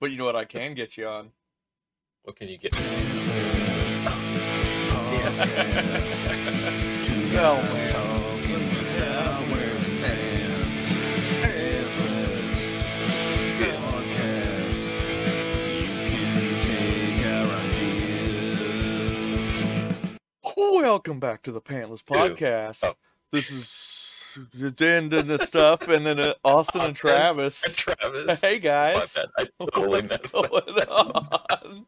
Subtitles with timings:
[0.00, 1.32] But you know what I can get you on?
[2.22, 2.72] What can you get?
[7.32, 7.98] No, man.
[20.56, 22.84] Welcome back to the Pantless Podcast.
[22.84, 22.94] Oh.
[23.30, 23.68] This is
[24.74, 27.08] Dan and the stuff, and then uh, Austin and Austin.
[27.08, 27.74] Travis.
[27.76, 28.40] Travis.
[28.40, 29.16] Hey guys.
[29.38, 30.34] I totally what's messed
[30.88, 31.86] on?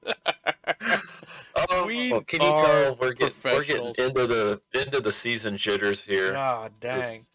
[1.68, 6.04] Oh, We can you tell we're getting we're getting into the into the season jitters
[6.04, 6.32] here.
[6.32, 7.26] God dang!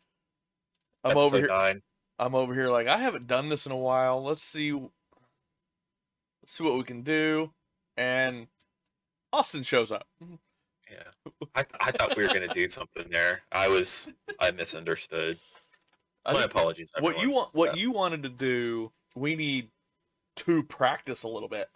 [1.04, 1.48] I'm over here.
[1.48, 1.82] nine.
[2.18, 4.24] I'm over here like I haven't done this in a while.
[4.24, 4.92] Let's see let's
[6.46, 7.52] see what we can do.
[7.98, 8.48] And
[9.34, 10.08] Austin shows up.
[10.90, 11.04] Yeah,
[11.56, 13.42] I, th- I thought we were gonna do something there.
[13.52, 15.40] I was I misunderstood.
[16.26, 16.92] I My apologies.
[17.00, 17.82] what you want what Yeah.
[17.84, 19.70] you wanted to do, we need
[20.38, 21.70] to practice a little bit.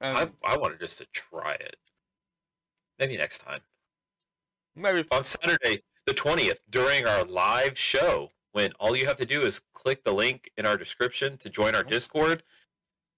[0.00, 1.76] And I I wanted just to try it.
[2.98, 3.60] Maybe next time
[4.76, 8.30] maybe on Saturday the twentieth during our live show.
[8.52, 11.74] When all you have to do is click the link in our description to join
[11.74, 11.90] our Mhm.
[11.90, 12.44] Discord,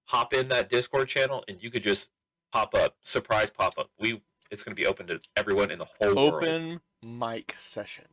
[0.06, 2.10] hop in that Discord channel, and you could just
[2.52, 3.90] pop up surprise pop up.
[3.98, 6.34] We it's going to be open to everyone in the whole world.
[6.44, 8.04] open mic session.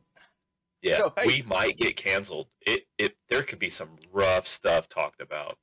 [0.82, 2.48] Yeah, So, hey- we might get canceled.
[2.60, 5.58] It it there could be some rough stuff talked about,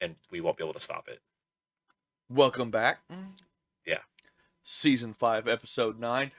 [0.00, 1.20] and we won't be able to stop it.
[2.28, 3.00] Welcome back.
[3.84, 3.98] Yeah.
[4.62, 6.30] Season 5, episode 9.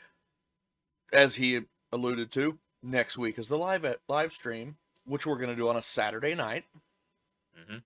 [1.11, 1.61] As he
[1.91, 5.75] alluded to, next week is the live live stream, which we're going to do on
[5.75, 6.63] a Saturday night.
[7.55, 7.77] hmm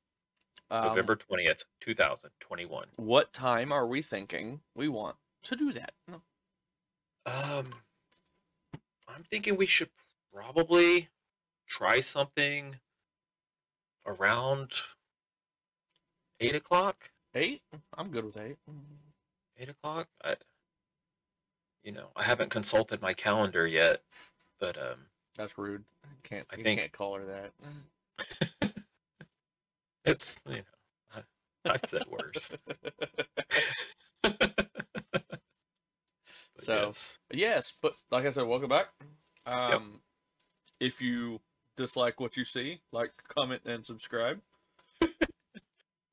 [0.70, 2.88] Um, November twentieth, two thousand twenty-one.
[2.98, 5.16] What time are we thinking we want
[5.48, 5.94] to do that?
[7.26, 7.66] Um,
[9.08, 9.90] I'm thinking we should
[10.34, 11.09] probably
[11.67, 12.76] try something
[14.06, 14.72] around
[16.40, 17.09] eight o'clock.
[17.36, 17.62] 8?
[17.98, 18.56] I'm good with 8.
[19.59, 20.08] Eight o'clock.
[20.23, 20.36] I,
[21.84, 24.02] you know, I haven't consulted my calendar yet,
[24.59, 25.06] but um,
[25.38, 25.84] That's rude.
[26.03, 27.52] I can't I think- can't call her that.
[30.06, 31.24] it's you know,
[31.66, 32.56] I, I've said worse.
[36.59, 37.19] So- yes.
[37.31, 38.88] yes, but like I said, welcome back.
[39.45, 40.01] Um
[40.79, 41.41] if you
[41.75, 44.40] dislike what you see, like, comment and subscribe.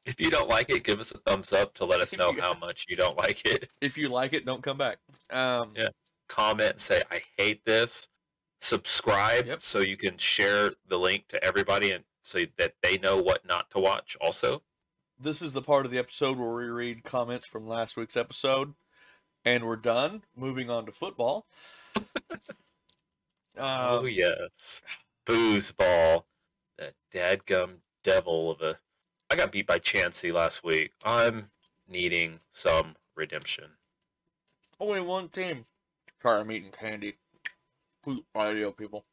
[0.07, 2.55] if you don't like it, give us a thumbs up to let us know how
[2.61, 3.69] much you don't like it.
[3.81, 4.99] If you like it, don't come back.
[5.31, 5.89] Um Yeah.
[6.29, 8.09] Comment and say I hate this.
[8.61, 9.61] Subscribe Yep.
[9.61, 13.71] so you can share the link to everybody and so that they know what not
[13.73, 14.17] to watch.
[14.23, 14.63] Also,
[15.19, 18.73] this is the part of the episode where we read comments from last week's episode,
[19.45, 20.23] and we're done.
[20.37, 21.47] Moving on to football.
[23.59, 24.83] oh Um, yes,
[25.27, 26.25] foosball,
[26.79, 28.79] that dadgum devil of a.
[29.31, 30.93] I got beat by Chansey last week.
[31.05, 31.51] I'm
[31.89, 33.71] needing some redemption.
[34.81, 35.67] only one team.
[36.23, 37.17] Sorry, I'm eating candy.
[38.03, 39.05] Please, Radio people.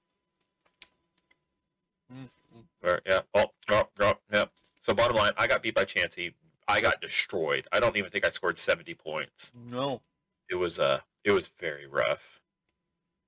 [2.13, 2.63] Mm, mm.
[2.83, 3.21] Or, yeah.
[3.33, 4.45] Oh, oh, oh, yeah.
[4.81, 6.33] So bottom line, I got beat by Chansey.
[6.67, 7.67] I got destroyed.
[7.71, 9.51] I don't even think I scored 70 points.
[9.53, 10.01] No,
[10.51, 12.39] It was uh it was very rough.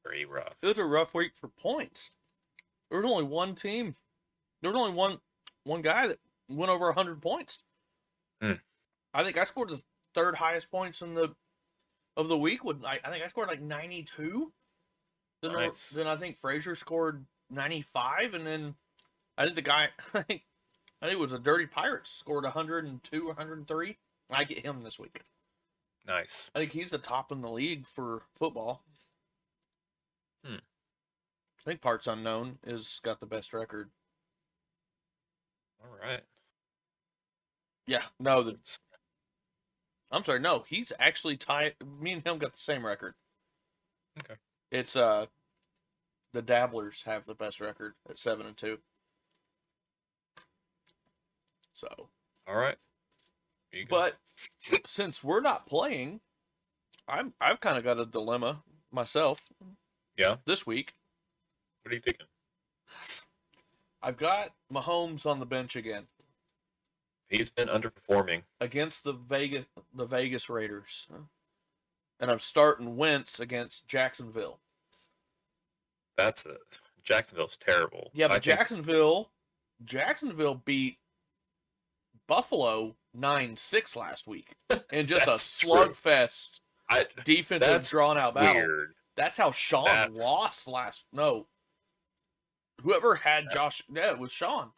[0.06, 0.56] Very rough.
[0.62, 2.12] it was a rough week for points.
[2.92, 3.96] There was only one team.
[4.62, 5.20] There was only one
[5.64, 6.20] one guy that
[6.50, 7.60] went over hundred points.
[8.42, 8.54] Hmm.
[9.14, 9.82] I think I scored the
[10.14, 11.34] third highest points in the
[12.18, 12.64] of the week.
[12.66, 14.52] With I, I think I scored like ninety two.
[15.42, 15.90] Then, Nice.
[15.90, 18.76] then I think Frazier scored ninety five, and then
[19.38, 20.44] I think the guy I think
[21.02, 23.98] I think it was a Dirty Pirates scored hundred and two or hundred and three.
[24.30, 25.22] I get him this week.
[26.06, 26.52] Nice.
[26.53, 28.84] I think he's the top in the league for football.
[30.46, 30.56] Hmm.
[30.56, 33.90] I think Parts Unknown is got the best record.
[35.81, 36.22] All right.
[37.88, 38.58] Yeah, no, the
[40.12, 41.74] I'm sorry, no, he's actually tied.
[42.00, 43.16] Me and him got the same record.
[44.19, 44.36] Okay.
[44.72, 45.25] It's uh,
[46.34, 48.78] the Dabblers have the best record at seven and two.
[51.74, 51.88] So,
[52.48, 52.78] All right.
[53.74, 54.12] Here you go.
[54.70, 56.22] but since we're not playing,
[57.08, 58.62] I'm I've kind of got a dilemma
[58.92, 59.52] myself.
[60.16, 60.36] Yeah?
[60.46, 60.94] This week,
[61.81, 62.28] what are you thinking?
[64.02, 66.04] I've got Mahomes on the bench again.
[67.30, 68.44] He's been underperforming.
[68.62, 71.08] against the Vegas the Vegas Raiders,
[72.19, 74.60] and I'm starting Wentz against Jacksonville.
[76.16, 76.58] That's a
[77.02, 78.12] Jacksonville's terrible.
[78.14, 79.31] Yeah, but I think- Jacksonville,
[79.84, 81.00] Jacksonville beat
[82.28, 84.56] Buffalo nine six last week
[84.92, 86.60] in just a slugfest
[86.90, 88.56] I, defensive drawn out battle.
[88.56, 88.94] weird.
[89.16, 91.06] That's how Sean That's- lost last.
[91.14, 91.48] No,
[92.81, 94.72] whoever had Josh, yeah, it was Sean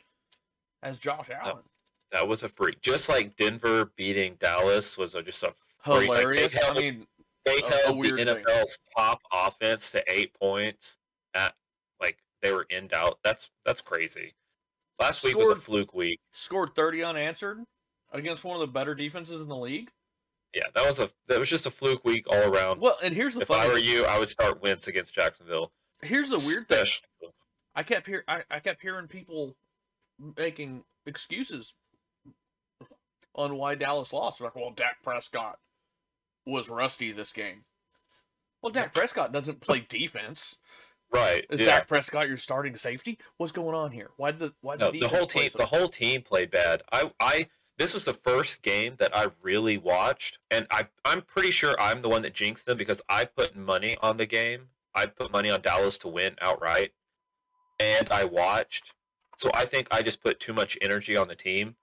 [0.83, 1.63] as Josh Allen.
[2.12, 2.81] that was a freak.
[2.81, 5.53] Just like Denver beating Dallas was a, just a
[5.83, 6.09] freak.
[6.09, 6.57] Like, Hilarious.
[6.63, 7.06] I mean,
[7.45, 8.27] they a- a held the weird thing.
[8.44, 10.98] NFL's top offense to eight points
[11.33, 11.53] at
[12.01, 13.19] like they were in doubt.
[13.24, 14.33] That's that's crazy.
[15.00, 16.19] Last week was a fluke week.
[16.31, 17.59] scored 30 unanswered
[18.13, 19.92] against one of the better defenses in the league.
[20.53, 22.80] Yeah, that was a that was just a fluke week all around.
[22.80, 25.74] Well, and here's the if I were you, I would start Wentz against Jacksonville.
[26.01, 26.86] here's the weird thing.
[27.75, 29.57] I kept hear I, I kept hearing people
[30.38, 31.74] making excuses
[33.33, 34.39] on why Dallas lost.
[34.39, 35.59] Like, well, Dak Prescott
[36.45, 37.65] was rusty this game.
[38.62, 40.57] Well, Dak Prescott doesn't play defense.
[41.15, 41.45] Right.
[41.50, 41.67] Is yeah.
[41.67, 43.17] Dak Prescott your starting safety?
[43.38, 44.12] What's going on here?
[44.17, 46.51] Why did the why did No, the, the whole team so- the whole team played
[46.51, 46.83] bad.
[46.91, 47.47] I I
[47.77, 52.01] this was the first game that I really watched and I I'm pretty sure I'm
[52.01, 54.69] the one that jinxed them because I put money on the game.
[54.94, 56.91] I put money on Dallas to win outright
[57.79, 58.94] and I watched.
[59.38, 61.75] So I think I just put too much energy on the team.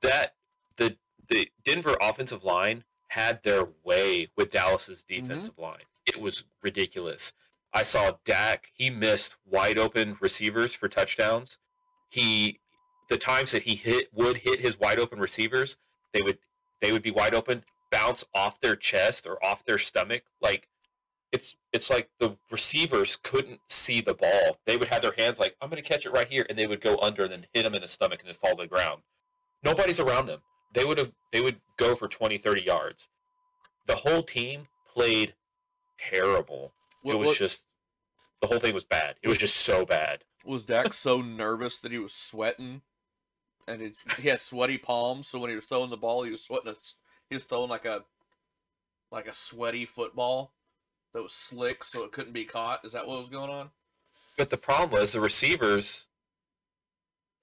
[0.00, 0.34] That
[0.76, 0.96] the
[1.28, 5.22] the Denver offensive line had their way with Dallas's mm-hmm.
[5.22, 5.82] defensive line.
[6.06, 7.32] It was ridiculous.
[7.72, 11.58] I saw Dak, he missed wide open receivers for touchdowns.
[12.10, 12.60] He
[13.08, 15.76] the times that he hit would hit his wide open receivers,
[16.12, 16.38] they would
[16.80, 20.22] they would be wide open, bounce off their chest or off their stomach.
[20.40, 20.68] Like
[21.32, 24.56] it's it's like the receivers couldn't see the ball.
[24.66, 26.80] They would have their hands like, I'm gonna catch it right here, and they would
[26.80, 29.02] go under and then hit him in the stomach and then fall to the ground.
[29.62, 30.40] Nobody's around them.
[30.74, 33.08] They would have they would go for 20, 30 yards.
[33.86, 35.34] The whole team played
[35.98, 36.72] terrible
[37.02, 37.64] What- it was what- just
[38.40, 39.16] the whole thing was bad.
[39.22, 40.24] It was just so bad.
[40.44, 42.82] was Dak so nervous that he was sweating,
[43.66, 45.26] and it, he had sweaty palms.
[45.28, 46.68] So when he was throwing the ball, he was sweating.
[46.72, 46.76] A,
[47.28, 48.04] he was throwing like a
[49.10, 50.52] like a sweaty football
[51.12, 52.84] that was slick, so it couldn't be caught.
[52.84, 53.70] Is that what was going on?
[54.36, 56.06] But the problem was the receivers.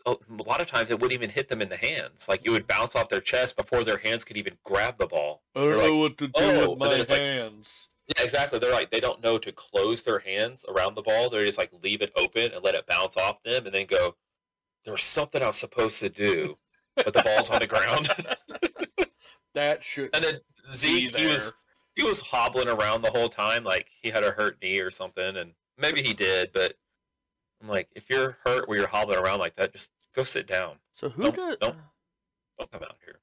[0.07, 2.29] A lot of times it wouldn't even hit them in the hands.
[2.29, 5.41] Like it would bounce off their chest before their hands could even grab the ball.
[5.55, 7.89] I don't They're know like, what to do "Oh," with my it's like- hands.
[8.07, 8.59] Yeah, exactly.
[8.59, 11.29] They're like they don't know to close their hands around the ball.
[11.29, 14.15] They just like leave it open and let it bounce off them, and then go.
[14.83, 16.57] There was something I was supposed to do,
[16.95, 18.07] but the ball's on the ground.
[19.55, 20.35] that should and then
[20.69, 21.53] Zeke, he was
[21.95, 25.37] he was hobbling around the whole time like he had a hurt knee or something
[25.37, 26.73] and maybe he did but
[27.61, 30.73] i'm like if you're hurt where you're hobbling around like that just go sit down
[30.93, 31.77] So who don't- does don't-
[32.59, 33.19] don't come out here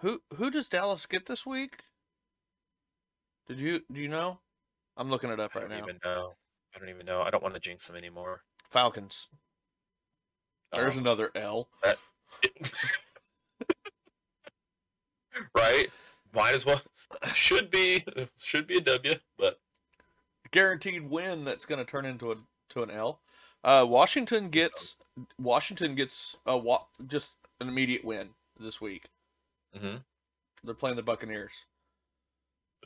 [0.00, 1.80] who who does Dallas get this week?
[3.48, 4.38] Did you do you know?
[4.96, 5.84] I'm looking it up i right don't now.
[5.84, 6.34] even know
[6.74, 9.28] i don't even know i don't want to jinx them anymore Falcons.
[10.72, 11.68] There's Um, another L.
[15.54, 15.88] right
[16.34, 16.80] might as well
[17.32, 18.02] should be
[18.36, 19.60] should be a w but
[20.50, 22.36] guaranteed win that's going to turn into a
[22.70, 23.20] to an L.
[23.62, 24.96] Uh, Washington gets
[25.38, 29.08] Washington gets a wa- just an immediate win this week.
[29.76, 29.96] hmm
[30.64, 31.64] They're playing the Buccaneers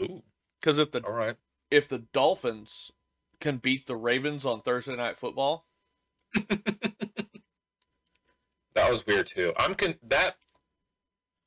[0.02, 0.22] ooh
[0.60, 1.36] because if the all right.
[1.70, 2.92] if the Dolphins
[3.40, 5.66] can beat the Ravens on Thursday night football,
[8.74, 9.52] that was weird too.
[9.56, 10.36] I'm con- that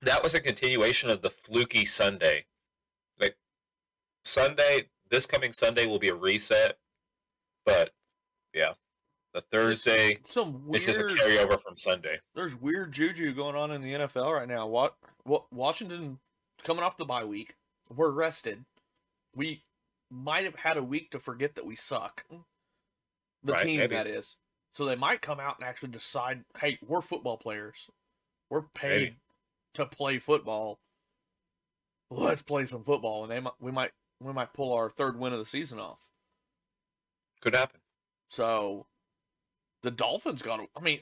[0.02, 2.46] that was a continuation of the fluky sunday.
[3.20, 3.36] Like
[4.24, 6.78] sunday this coming sunday will be a reset
[7.66, 7.92] but
[8.54, 8.74] yeah.
[9.34, 12.20] The thursday some it's just a carryover from sunday.
[12.36, 14.68] there's weird juju going on in the NFL right now.
[14.68, 16.20] What what Washington
[16.64, 17.56] coming off the bye week,
[17.90, 18.64] we're rested.
[19.36, 19.64] We
[20.10, 22.26] might have had a week to forget that we suck.
[23.44, 23.96] The Right, team maybe.
[23.96, 24.38] that is.
[24.74, 27.90] So they might come out and actually decide, hey, we're football players.
[28.50, 29.16] We're paid Maybe.
[29.76, 30.80] to play football.
[32.10, 35.34] Let's play some football, and they might we might we might pull our third win
[35.34, 36.10] of the season off.
[37.42, 37.82] could happen
[38.30, 38.88] So
[39.82, 41.02] the Dolphins got I mean,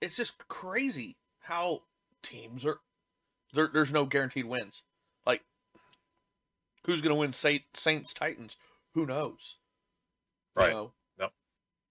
[0.00, 1.82] it's just crazy how
[2.22, 2.78] teams are,
[3.52, 4.82] there, there's no guaranteed wins.
[6.88, 8.56] Who's going to win Saint, Saints Titans?
[8.94, 9.56] Who knows?
[10.56, 10.72] You Right.
[10.72, 10.92] know?
[11.18, 11.32] Yep.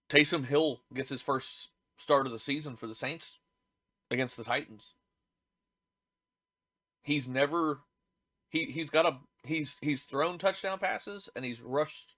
[0.10, 3.38] Taysom Hill gets his first start of the season for the Saints
[4.10, 4.96] against the Titans.
[7.04, 7.82] He's never
[8.50, 12.16] he he's got a he's he's thrown touchdown passes and he's rushed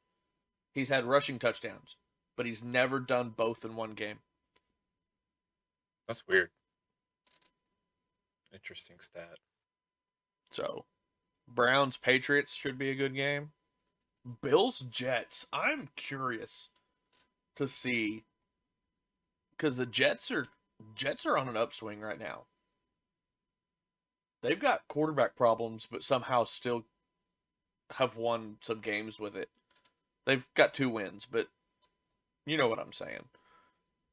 [0.74, 1.98] he's had rushing touchdowns,
[2.38, 4.20] but he's never done both in one game.
[6.08, 6.50] that's weird
[8.54, 9.38] interesting stat
[10.52, 10.86] So,
[11.54, 13.52] Browns Patriots should be a good game.
[14.42, 15.48] Bills Jets.
[15.52, 16.70] I'm curious
[17.56, 18.24] to see
[19.52, 20.48] because the Jets are
[20.96, 22.44] Jets are on an upswing right now.
[24.42, 26.86] They've got quarterback problems, but somehow still
[27.98, 29.50] have won some games with it.
[30.26, 31.48] They've got two wins, but
[32.46, 33.26] you know what I'm saying.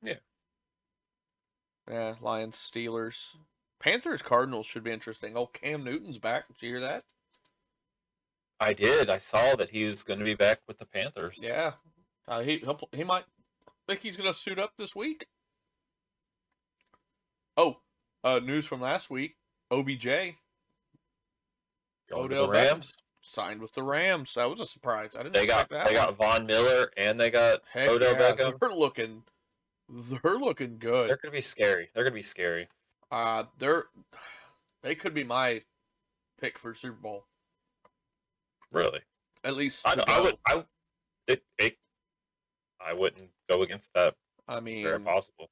[0.03, 0.15] Yeah.
[1.89, 3.37] Yeah, Lions, Steelers,
[3.79, 5.37] Panthers, Cardinals should be interesting.
[5.37, 6.49] Oh, Cam Newton's back.
[6.49, 7.05] Did you hear that?
[8.61, 9.11] I did.
[9.11, 11.39] I saw that he was going to be back with the Panthers.
[11.43, 11.73] Yeah,
[12.27, 13.25] uh, he he'll, he might
[13.89, 15.27] think he's going to suit up this week.
[17.57, 17.79] Oh,
[18.25, 19.37] uh, news from last week:
[19.71, 20.05] OBJ
[22.09, 22.73] Going Odell the Beckham.
[22.73, 22.93] Rams.
[23.23, 24.35] signed with the Rams.
[24.35, 25.13] That was a surprise.
[25.19, 25.89] I didn't They got expect that.
[25.89, 26.07] they one.
[26.07, 28.59] got Von Miller and they got Heck Odell yeah, Beckham.
[28.61, 29.23] They're looking,
[29.89, 31.11] they're looking good.
[31.11, 31.89] They're going to be scary.
[31.95, 32.69] They're going to be scary.
[33.11, 33.85] Uh, they're
[34.83, 35.63] they could be my
[36.41, 37.25] pick for Super Bowl.
[38.77, 39.01] Really.
[39.43, 40.37] At least I, I would.
[40.47, 40.65] I
[41.27, 41.79] it, it,
[42.79, 44.15] I wouldn't go against that.
[44.47, 45.49] I mean, Very possible.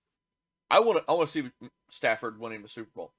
[0.70, 1.04] I want to.
[1.10, 1.50] I want to see
[1.88, 3.12] Stafford winning the Super Bowl.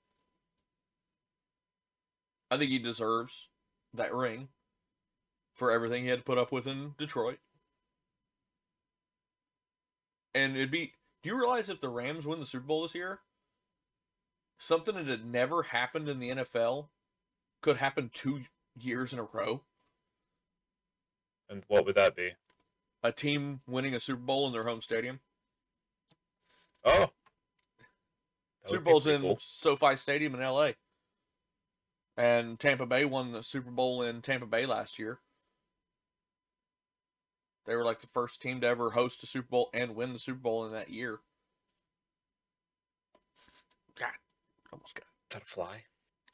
[2.51, 3.49] I think he deserves
[3.95, 4.49] that ring
[5.55, 7.39] for everything he had to put up with in Detroit.
[10.35, 10.93] And it'd be.
[11.23, 13.21] Do you realize if the Rams win the Super Bowl this year,
[14.59, 16.89] something that had never happened in the NFL
[17.63, 18.41] could happen two
[18.79, 19.63] years in a row?
[21.49, 22.31] And what would that be?
[23.03, 25.19] A team winning a Super Bowl in their home stadium.
[26.83, 27.11] Oh.
[28.63, 29.37] That Super Bowl's in cool.
[29.39, 30.71] SoFi Stadium in LA.
[32.17, 35.19] And Tampa Bay won the Super Bowl in Tampa Bay last year.
[37.65, 40.19] They were like the first team to ever host a Super Bowl and win the
[40.19, 41.19] Super Bowl in that year.
[43.99, 44.09] God,
[44.71, 45.83] almost got Is that a fly?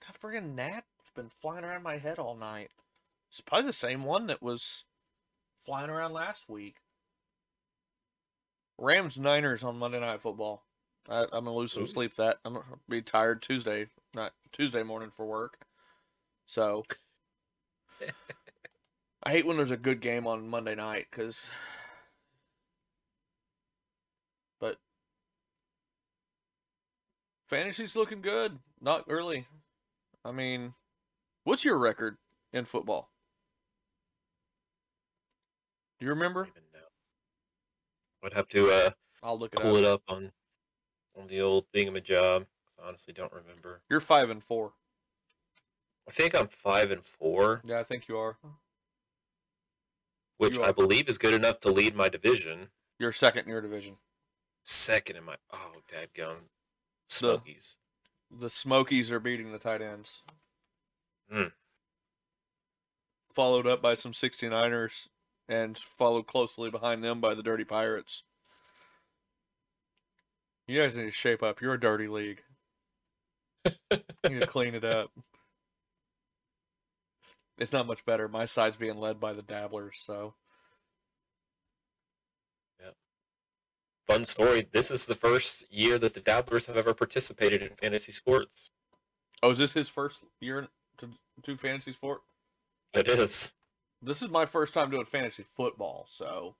[0.08, 2.72] that friggin' gnat has been flying around my head all night.
[3.30, 4.84] It's probably the same one that was
[5.66, 6.78] flying around last week.
[8.78, 10.64] Rams Niners on Monday Night Football.
[11.10, 12.16] I, I'm gonna lose some sleep.
[12.16, 15.60] That I'm gonna be tired Tuesday, not Tuesday morning for work.
[16.46, 16.84] So
[19.24, 21.48] I hate when there's a good game on Monday night because.
[24.60, 24.78] But
[27.48, 28.60] fantasy's looking good.
[28.80, 29.48] Not early.
[30.26, 30.74] I mean,
[31.44, 32.18] what's your record
[32.52, 33.11] in football?
[36.02, 36.46] Do you I remember?
[36.46, 36.80] don't even know.
[38.24, 38.90] I'd have to uh,
[39.22, 39.78] I'll look it pull up.
[39.78, 40.32] it up on
[41.16, 42.18] on the old thingamajig.
[42.18, 42.46] 'cause
[42.84, 43.84] I honestly don't remember.
[43.88, 44.74] You're five and four.
[46.08, 48.36] I think I'm five and four, Yeah, I think you are.
[50.38, 52.72] which You I believe is good enough to lead my division.
[52.98, 53.98] You're second in your division.
[54.66, 56.38] Second in my oh dadgum
[57.10, 57.78] The Smokies.
[58.32, 60.24] the Smokies are beating the tight ends.
[61.32, 61.52] Mm.
[63.36, 65.10] Followed up by some 69ers
[65.50, 68.24] and followed closely behind them by the Dirty Pirates.
[70.68, 71.62] You guys need to shape up.
[71.62, 72.42] You're a dirty league.
[73.66, 75.12] You need to clean it up.
[77.58, 78.28] It's not much better.
[78.28, 80.36] My side's being led by the Dabblers, so
[82.80, 82.92] Yeah.
[84.08, 84.68] Fun story.
[84.72, 88.72] This is the first year that the Dabblers have ever participated in fantasy sports.
[89.44, 90.70] Oh, is this his first year
[91.00, 91.10] to
[91.44, 92.22] do fantasy sport?
[92.94, 93.54] It is.
[94.02, 96.56] This is my first time doing fantasy football, so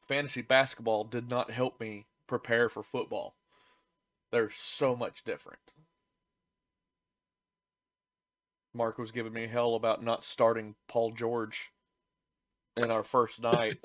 [0.00, 3.34] fantasy basketball did not help me prepare for football.
[4.30, 5.60] They're so much different.
[8.74, 11.70] Mark was giving me hell about not starting Paul George
[12.76, 13.76] in our first night.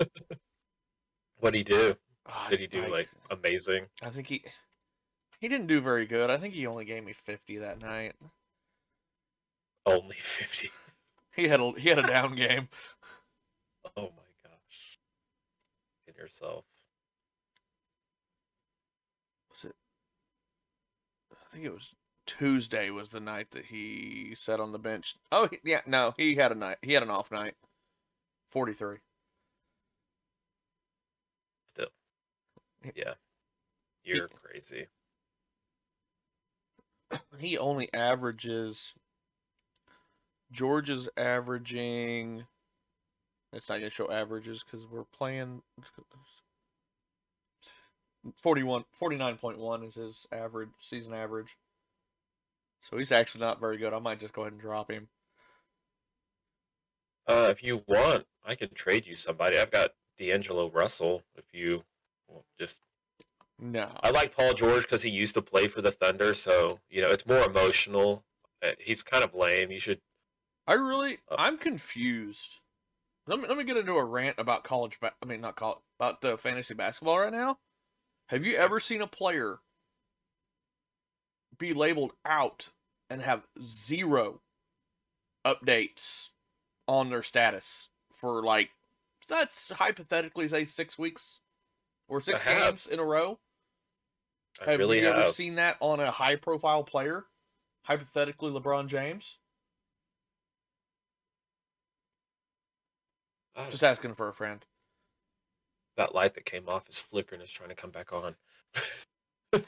[1.40, 1.96] What did he do?
[2.50, 3.86] Did he do I- like amazing?
[4.02, 4.42] I think he
[5.40, 6.30] he didn't do very good.
[6.30, 8.14] I think he only gave me fifty that night.
[9.86, 10.70] Only fifty.
[11.38, 12.68] He had a he had a down game.
[13.96, 14.98] Oh my gosh.
[16.04, 16.64] Get yourself.
[19.48, 19.76] was it
[21.30, 21.94] I think it was
[22.26, 25.14] Tuesday was the night that he sat on the bench.
[25.30, 26.78] Oh yeah, no, he had a night.
[26.82, 27.54] He had an off night.
[28.50, 28.96] 43.
[31.68, 31.86] Still.
[32.96, 33.14] Yeah.
[34.02, 34.88] You're crazy.
[37.38, 38.94] He only averages
[40.50, 42.44] George is averaging
[43.52, 45.62] it's not going to show averages cuz we're playing
[48.42, 51.56] 41 49.1 is his average season average.
[52.80, 53.92] So he's actually not very good.
[53.92, 55.08] I might just go ahead and drop him.
[57.26, 59.58] Uh, if you want, I can trade you somebody.
[59.58, 61.22] I've got D'Angelo Russell.
[61.36, 61.84] If you
[62.26, 62.80] well, just,
[63.58, 63.90] No.
[64.02, 67.08] I like Paul George because he used to play for the Thunder, so you know
[67.08, 68.24] it's more emotional.
[68.62, 69.70] Uh, He's kind of lame.
[69.70, 70.00] You should.
[70.68, 72.58] I really, Uh, I'm confused.
[73.26, 75.00] Let me let me get into a rant about college.
[75.00, 77.58] Ba- I mean, not college, about the fantasy basketball right now.
[78.26, 79.60] Have you ever seen a player
[81.56, 82.68] be labeled out
[83.08, 84.42] and have zero
[85.44, 86.28] updates
[86.86, 88.70] on their status for like
[89.26, 91.40] that's hypothetically say six weeks
[92.08, 92.62] or six I have.
[92.62, 93.38] games in a row?
[94.60, 97.24] I have really you ever seen that on a high profile player?
[97.84, 99.38] Hypothetically, LeBron James.
[103.58, 104.64] Ah, Just asking for a friend.
[105.96, 107.40] that light that came off is flickering.
[107.40, 108.36] Is trying to come back on.
[109.52, 109.62] Freaking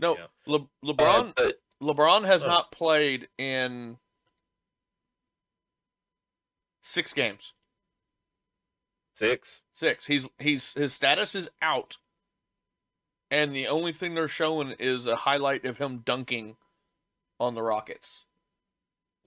[0.00, 0.16] No.
[0.46, 1.32] Le- Uh, LeBron.
[1.36, 2.48] but LeBron has uh.
[2.48, 3.98] not played in
[6.82, 7.52] six games.
[9.14, 9.62] six.
[9.74, 10.06] Six.
[10.06, 11.98] He's he's his status is out,
[13.30, 16.56] and the only thing they're showing is a highlight of him dunking
[17.38, 18.24] on the Rockets.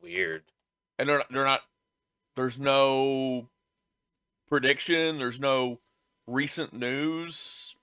[0.02, 0.44] Weird.
[0.98, 1.62] and they're not, they're not
[2.40, 3.50] there's no
[4.48, 5.80] prediction there's no
[6.26, 7.76] recent news.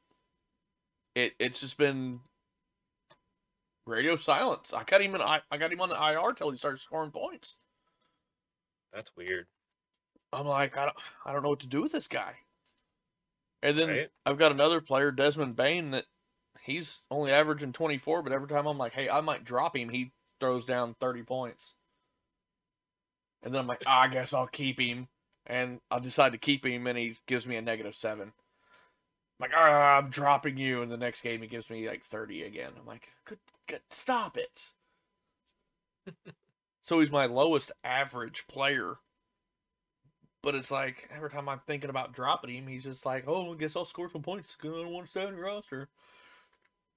[1.15, 2.21] It it's just been
[3.87, 4.73] radio silence.
[4.73, 7.11] I got him in i, I got him on the ir till he started scoring
[7.11, 7.57] points.
[8.95, 9.47] That's weird.
[10.33, 10.97] i'm like i don't,
[11.27, 12.37] I don't know what to do with this guy.
[13.63, 14.09] And then Right?
[14.25, 16.07] i've got another player desmond bane that
[16.63, 20.13] he's only averaging 24 but every time i'm like hey i might drop him he
[20.41, 21.75] throws down 30 points
[23.47, 25.09] and then i'm like ah, i guess i'll keep him
[25.47, 28.33] and i decide to keep him and he gives me a negative seven
[29.41, 32.43] I'm like ah, i'm dropping you and the next game he gives me like 30
[32.43, 34.73] again i'm like good, good stop it
[36.83, 38.99] so he's my lowest average player
[40.43, 43.57] but it's like every time I'm thinking about dropping him, he's just like, "Oh, I
[43.57, 45.89] guess I'll score some points because I don't want to stay on your roster."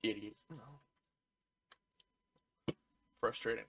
[0.03, 0.35] Idiot.
[3.19, 3.65] Frustrating.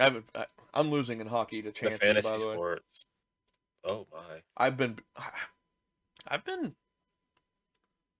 [0.00, 0.24] I haven't.
[0.34, 1.98] I, I'm losing in hockey to The chances.
[2.00, 3.06] fantasy by the way, sports.
[3.84, 4.40] Oh my.
[4.56, 4.98] I've been,
[6.26, 6.74] I've been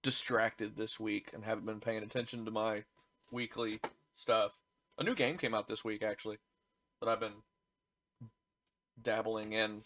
[0.03, 2.85] distracted this week and haven't been paying attention to my
[3.31, 3.81] weekly
[4.15, 4.59] stuff.
[4.99, 6.39] A new game came out this week actually
[7.01, 7.43] that I've been
[9.03, 9.83] dabbling in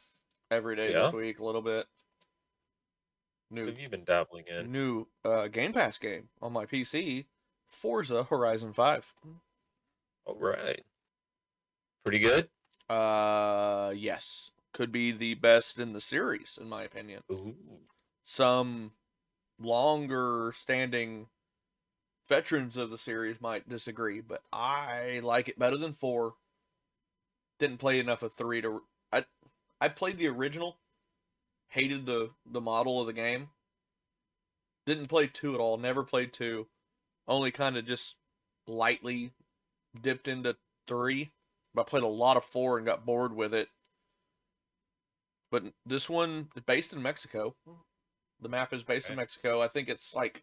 [0.51, 1.87] every day this week a little bit.
[3.51, 4.73] New What have you been dabbling in?
[4.73, 7.27] new uh, Game Pass game on my PC,
[7.69, 9.13] Forza Horizon Five.
[10.25, 10.83] All right.
[12.05, 12.49] Pretty good.
[12.89, 17.23] Uh, yes, could be the best in the series in my opinion.
[17.33, 17.55] Ooh.
[18.25, 18.93] some
[19.59, 21.29] longer standing
[22.29, 26.35] veterans of the series might disagree, but I like it better than four.
[27.59, 28.83] Didn't play enough of three to.
[29.13, 29.25] I
[29.81, 30.77] I played the original,
[31.69, 33.49] hated the the model of the game.
[34.87, 35.79] Didn't play two at all.
[35.79, 36.67] Never played two.
[37.27, 38.17] Only kind of just
[38.67, 39.33] lightly
[39.99, 41.31] dipped into three.
[41.77, 43.69] I played a lot of four and got bored with it.
[45.51, 47.55] But this one is based in Mexico.
[48.41, 49.63] The map is based in Mexico.
[49.63, 50.43] I think it's like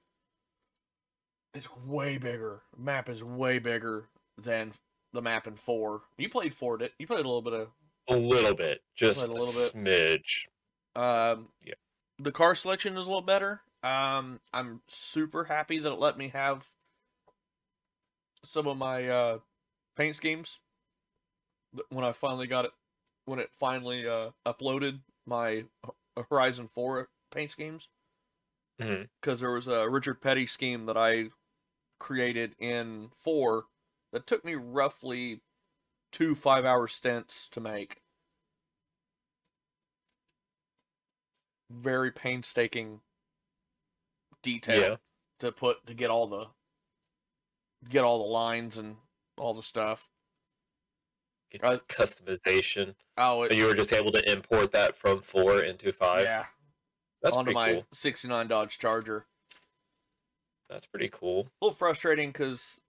[1.53, 2.61] it's way bigger.
[2.77, 4.05] Map is way bigger
[4.37, 4.71] than
[5.13, 6.01] the map in four.
[6.17, 7.67] You played four, did you played a little bit of
[8.09, 8.81] A little bit.
[8.95, 9.73] Just a little bit.
[10.23, 10.47] smidge.
[10.95, 11.73] um Yeah.
[12.19, 13.61] the car selection is a little better.
[13.83, 16.65] Um I'm super happy that it let me have
[18.45, 19.39] some of my uh
[19.97, 20.59] paint schemes
[21.89, 22.71] when I finally got it
[23.25, 25.65] when it finally uh uploaded my
[26.29, 27.87] Horizon 4 paint schemes.
[29.21, 31.29] Because there was a Richard Petty scheme that I
[31.99, 33.65] created in four
[34.11, 35.41] that took me roughly
[36.11, 38.01] two five hour stints to make.
[41.69, 43.01] Very painstaking
[44.43, 44.95] detail Yeah.
[45.39, 46.47] to put to get all the
[47.87, 48.97] get all the lines and
[49.37, 50.09] all the stuff.
[51.61, 52.95] Uh, customization.
[53.17, 56.23] Oh, it, you were just able to import that from four into five.
[56.23, 56.45] yeah,
[57.21, 57.85] That's onto my cool.
[57.93, 59.25] '69 Dodge Charger.
[60.69, 61.47] That's pretty cool.
[61.61, 62.79] a little frustrating because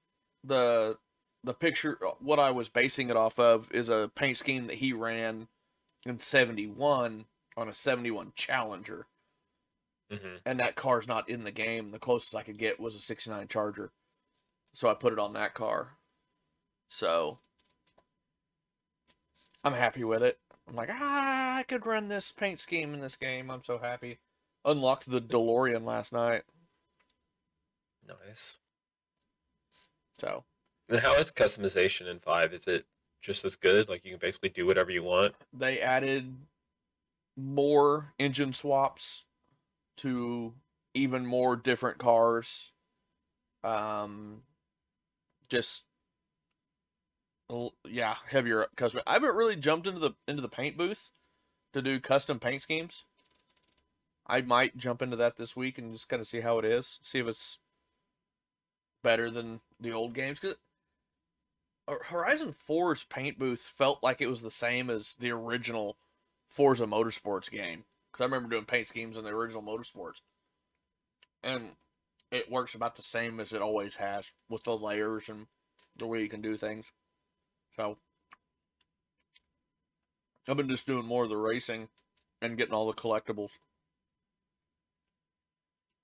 [0.44, 0.96] the
[1.44, 4.92] the picture what I was basing it off of is a paint scheme that he
[4.92, 5.48] ran
[6.06, 7.24] in 71
[7.56, 9.06] on a 71 Challenger
[10.10, 13.00] hmm and that car's not in the game the closest I could get was a
[13.00, 13.92] 69 Charger
[14.74, 15.96] so I put it on that car
[16.88, 17.38] so
[19.64, 23.16] I'm happy with it I'm like ah I could run this paint scheme in this
[23.16, 24.18] game I'm so happy
[24.64, 26.42] unlocked the DeLorean last night
[28.06, 28.58] Nice.
[30.18, 30.44] so
[30.88, 32.52] And how is customization in five?
[32.52, 32.84] Is it
[33.20, 33.88] just as good?
[33.88, 35.34] Like you can basically do whatever you want.
[35.52, 36.34] they added
[37.36, 39.24] more engine swaps
[39.98, 40.52] to
[40.94, 42.72] even more different cars.
[43.64, 44.42] Um,
[45.48, 45.84] just
[47.84, 49.02] yeah, heavier custom.
[49.06, 51.10] I haven't really jumped into the into the paint booth
[51.72, 53.04] to do custom paint schemes.
[54.26, 56.98] I might jump into that this week and just kind of see how it is,
[57.02, 57.58] see if it's
[59.02, 60.40] better than the old games.
[60.40, 60.56] 'Cause
[61.88, 65.96] uh, Horizon 4's paint booth felt like it was the same as the original
[66.48, 67.84] Forza Motorsports game.
[68.10, 70.20] Because I remember doing paint schemes in the original Motorsports.
[71.42, 71.76] And
[72.30, 75.46] it works about the same as it always has with the layers and
[75.96, 76.92] the way you can do things.
[77.76, 77.96] So
[80.48, 81.88] I've been just doing more of the racing
[82.40, 83.50] and getting all the collectibles.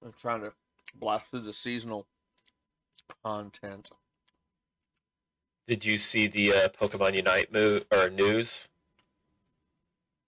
[0.04, 0.52] I'm trying to
[0.94, 2.06] blast through the seasonal
[3.24, 3.90] content.
[5.66, 8.68] Did you see the uh, Pokemon Unite move or news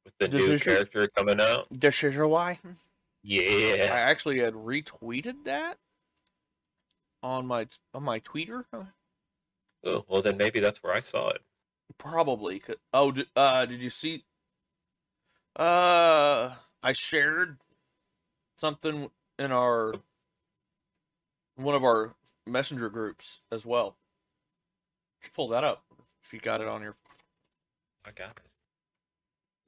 [0.04, 1.66] with the new character coming out?
[1.70, 2.58] This is why
[3.24, 5.78] I actually had retweeted that
[7.22, 8.64] on my on my tweeter.
[9.84, 11.42] Oh, well, then maybe that's where I saw it.
[11.98, 12.62] Probably.
[12.92, 14.24] Oh, uh, did you see?
[15.56, 17.58] Uh, I shared
[18.54, 19.94] something in our
[21.56, 22.14] one of our
[22.46, 23.96] messenger groups as well.
[25.34, 25.84] Pull that up
[26.22, 26.94] if you got it on your.
[28.06, 28.42] I got it.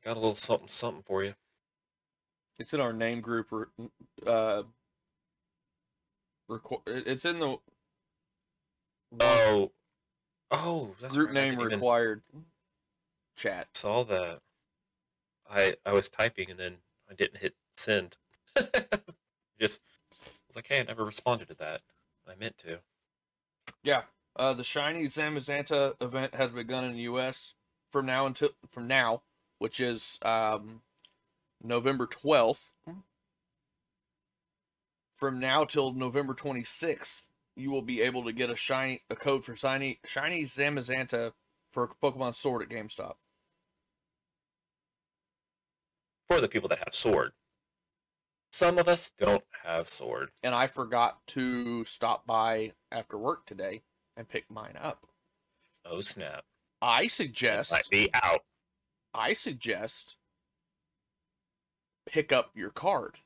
[0.05, 1.35] Got a little something, something for you.
[2.59, 3.53] It's in our name group.
[3.53, 3.69] Or,
[4.27, 4.63] uh,
[6.51, 7.59] reco- it- it's in the
[9.21, 9.73] Oh,
[10.53, 12.23] oh, that's group right, name even required
[13.37, 13.69] chat.
[13.75, 14.41] Saw that.
[15.51, 16.77] I I was typing and then
[17.11, 18.17] I didn't hit send.
[19.61, 20.17] Just I
[20.49, 21.81] was like, hey, I never responded to that.
[22.29, 22.81] I meant to.
[23.83, 24.03] Yeah.
[24.35, 27.55] Uh, the Shiny Zamazenta event has begun in the U.S.
[27.91, 29.23] from now until from now,
[29.59, 30.81] which is um,
[31.63, 32.73] November twelfth.
[35.15, 39.17] From now till November twenty sixth, you will be able to get a shiny a
[39.17, 41.33] code for shiny shiny Zamazenta
[41.71, 43.15] for Pokemon Sword at GameStop.
[46.29, 47.33] For the people that have sword.
[48.53, 50.31] Some of us don't have sword.
[50.43, 53.83] And I forgot to stop by after work today
[54.17, 55.07] and pick mine up.
[55.85, 56.45] Oh snap.
[56.81, 58.45] I It suggest might be out.
[59.15, 60.17] I suggest
[62.07, 63.17] pick up your card,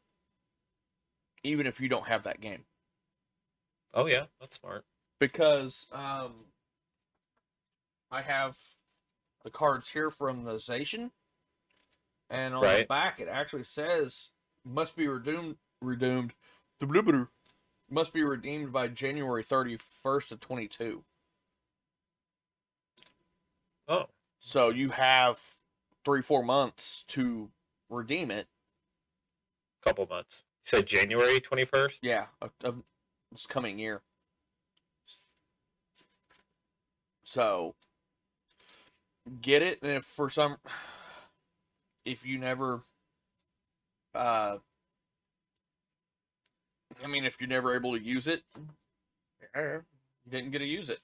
[1.42, 2.64] even if you don't have that game,
[3.94, 4.84] Oh yeah, that's smart.
[5.18, 6.32] because um,
[8.10, 8.56] I have
[9.44, 11.10] the cards here from the Zacian,
[12.28, 14.28] and on the back it actually says
[14.64, 16.32] must be redeemed redeemed
[16.80, 17.28] the blue blue
[17.88, 21.04] must be redeemed by January thirty first of twenty two.
[23.88, 24.06] Oh,
[24.40, 25.40] So you have
[26.04, 27.50] three four months to
[27.88, 28.48] redeem it.
[29.82, 30.42] couple months.
[30.64, 32.00] You said January twenty first?
[32.02, 32.82] Yeah, of, of
[33.36, 34.02] this coming year.
[37.22, 37.74] So
[39.40, 40.56] get it, and if for some,
[42.04, 42.82] if you never,
[44.14, 44.58] uh,
[47.02, 48.42] I mean, if you're never able to use it,
[49.54, 49.82] you
[50.30, 51.00] didn't get to use it.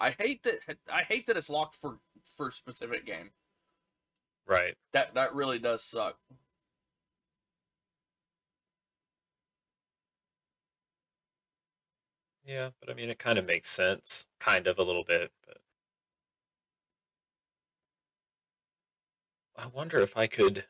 [0.00, 0.76] I hate that.
[0.92, 3.30] I hate that it's locked for for a specific game.
[4.46, 4.74] Right.
[4.92, 6.16] That that really does suck.
[12.44, 14.26] Yeah, but I mean it kind of makes sense.
[14.38, 15.58] Kind of a little bit, but
[19.56, 20.66] I wonder if I could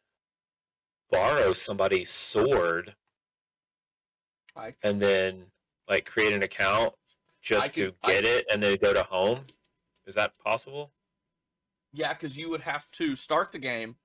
[1.11, 2.97] borrow somebody's sword
[4.57, 5.47] I and then
[5.89, 6.95] like create an account
[7.41, 9.47] just to could- I- get it and then go to home.
[10.07, 10.93] Is that possible?
[11.93, 13.97] Yeah, because you would have to start the game,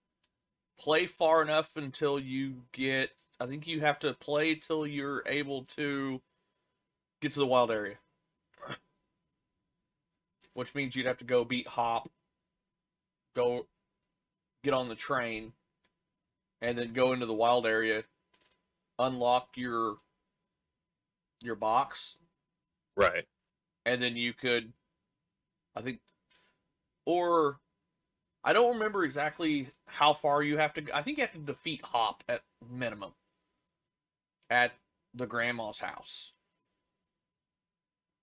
[0.77, 3.11] play far enough until you get.
[3.39, 6.21] I think you have to play till you're able to
[7.21, 7.95] get to the wild area,
[10.53, 12.09] which means you'd have to go beat Hop,
[13.35, 13.67] go
[14.63, 15.53] get on the train,
[16.61, 18.03] and then go into the wild area,
[18.97, 19.97] unlock your
[21.41, 22.17] your box,
[22.97, 23.25] Right.
[23.85, 24.73] and then you could
[25.73, 25.99] i think
[27.05, 27.59] or
[28.43, 31.81] i don't remember exactly how far you have to i think you have to defeat
[31.85, 33.13] hop at minimum
[34.49, 34.73] at
[35.13, 36.33] the grandma's house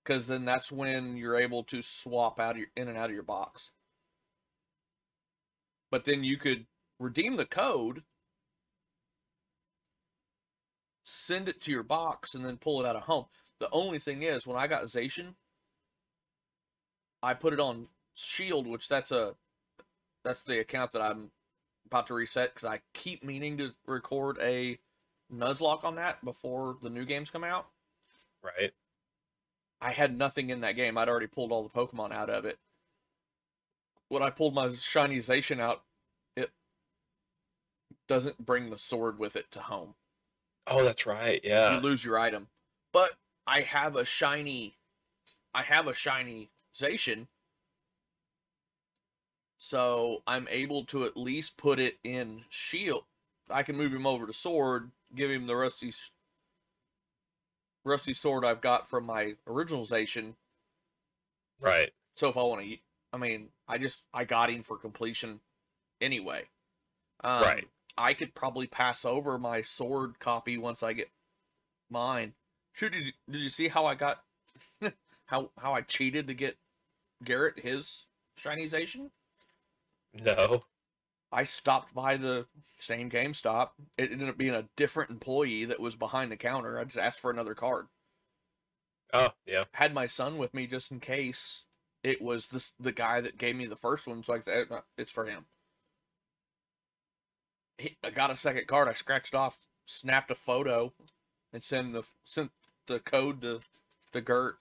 [0.07, 3.23] because then that's when you're able to swap out your in and out of your
[3.23, 3.71] box
[5.91, 6.67] but then you could
[6.99, 8.03] redeem the code
[11.05, 13.27] send it to your box and then pull it out of home
[13.59, 15.35] the only thing is when i got zacian
[17.23, 19.35] I put it on Shield, which that's a
[20.25, 21.31] that's the account that I'm
[21.87, 24.79] about to reset because I keep meaning to record a
[25.33, 27.67] Nuzlocke on that before the new games come out.
[28.43, 28.73] Right.
[29.81, 30.97] I had nothing in that game.
[30.97, 32.59] I'd already pulled all the Pokemon out of it.
[34.09, 35.83] When I pulled my Shiny Zacian out,
[36.37, 36.51] it
[38.09, 39.95] doesn't bring the sword with it to home.
[40.67, 41.41] Oh, that's right.
[41.45, 41.75] Yeah.
[41.75, 42.49] you lose your item.
[42.93, 43.11] But
[43.47, 44.77] I have a shiny
[45.55, 47.29] I have a shiny Zacian.
[49.59, 53.05] So I'm able to at least put it in shield.
[53.49, 55.95] I can move him over to sword, give him the rusty
[57.87, 60.35] rusty sword I've got from my original Zacian.
[61.61, 61.91] Right.
[62.17, 62.77] So if I want to,
[63.13, 65.41] I mean, I just I got him for completion
[66.01, 66.45] anyway.
[67.25, 67.65] Um, Right.
[67.97, 71.09] I could probably pass over my sword copy once I get
[71.89, 72.35] mine.
[72.75, 74.23] Shoot, did you, did you see how I got
[75.27, 76.59] how how I cheated to get
[77.25, 78.05] Garrett his
[78.37, 79.11] shiny Zacian?
[80.13, 80.61] No.
[81.37, 82.47] I stopped by the
[82.79, 83.69] same GameStop.
[83.99, 86.79] It ended up being a different employee that was behind the counter.
[86.79, 87.89] I just asked for another card.
[89.13, 89.65] Oh, yeah.
[89.73, 91.65] Had my son with me just in case
[92.03, 94.81] it was this the guy that gave me the first one, so I said "Uh,
[94.97, 95.45] it's for him.
[97.77, 98.89] He, I got a second card.
[98.89, 100.95] I scratched off, snapped a photo,
[101.53, 102.51] and sent the sent
[102.87, 103.61] the code to
[104.15, 104.57] to Gert.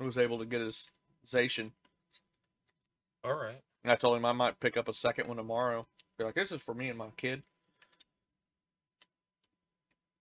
[0.00, 0.90] I was able to get his
[1.28, 1.70] Zacian.
[3.22, 3.62] All right.
[3.84, 5.86] And I told him I might pick up a second one tomorrow.
[6.18, 7.42] Be like, this is for me and my kid.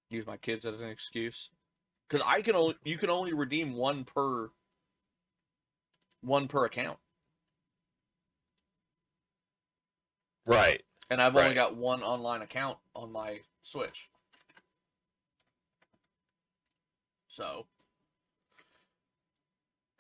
[0.10, 1.50] Use my kids as an excuse.
[2.10, 4.50] Because I can only you can only redeem one per
[6.22, 6.98] one per account.
[10.46, 10.82] Right.
[11.10, 14.10] And I've only got one online account on my Switch.
[17.28, 17.68] So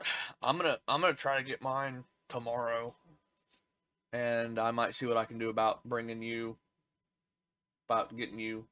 [0.41, 2.95] I'm gonna I'm gonna try to get mine tomorrow,
[4.13, 6.57] and I might see what I can do about bringing you,
[7.87, 8.65] about getting you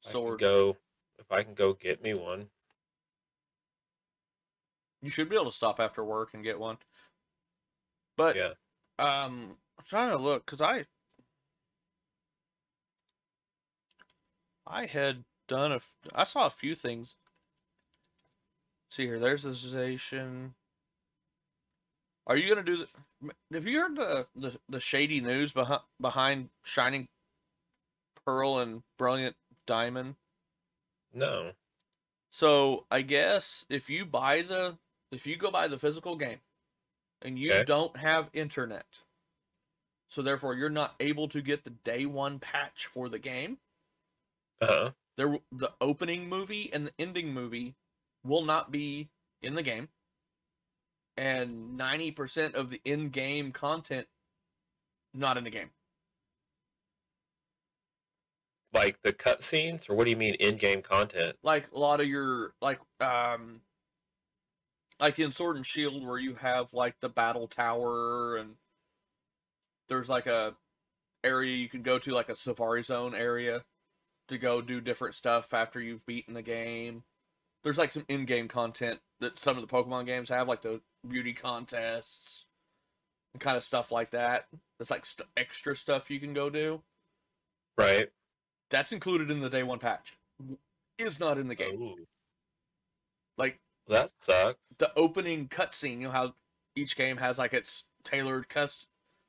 [0.00, 0.40] sword.
[0.40, 0.76] go
[1.18, 2.48] if I can go get me one.
[5.02, 6.78] You should be able to stop after work and get one.
[8.16, 8.54] But Yeah.
[8.98, 10.86] um, I'm trying to look because I
[14.66, 15.80] I had done a
[16.14, 17.16] I saw a few things.
[18.90, 20.52] See here, there's the Zacian.
[22.26, 23.34] Are you gonna do the?
[23.52, 27.08] Have you heard the the, the shady news behind behind Shining
[28.24, 29.36] Pearl and Brilliant
[29.66, 30.16] Diamond?
[31.12, 31.52] No.
[32.30, 34.78] So I guess if you buy the
[35.12, 36.40] if you go buy the physical game
[37.22, 37.64] and you Okay.
[37.64, 38.86] don't have internet,
[40.08, 43.58] so therefore you're not able to get the day one patch for the game,
[44.60, 44.92] Uh-huh.
[45.16, 47.74] there w- the opening movie and the ending movie
[48.24, 49.08] will not be
[49.42, 49.88] in the game.
[51.16, 54.06] And 90% of the in-game content
[55.14, 55.70] not in the game.
[58.72, 61.36] Like the cutscenes, or what do you mean in-game content?
[61.42, 63.60] like a lot of your like um
[65.00, 68.56] like in Sword and Shield where you have like the battle tower and
[69.88, 70.54] there's like a
[71.24, 73.62] area you can go to like a safari zone area
[74.28, 77.04] to go do different stuff after you've beaten the game.
[77.62, 81.32] There's like some in-game content that some of the Pokemon games have like the beauty
[81.32, 82.44] contests
[83.34, 84.46] and kind of stuff like that.
[84.80, 86.82] It's like st- extra stuff you can go do.
[87.78, 88.08] Right.
[88.70, 90.16] That's included in the day one patch.
[90.98, 91.80] Is not in the game.
[91.80, 92.06] Ooh,
[93.38, 94.58] Like that sucks.
[94.78, 96.34] the opening cutscene, you know how
[96.74, 98.86] each game has like its tailored cust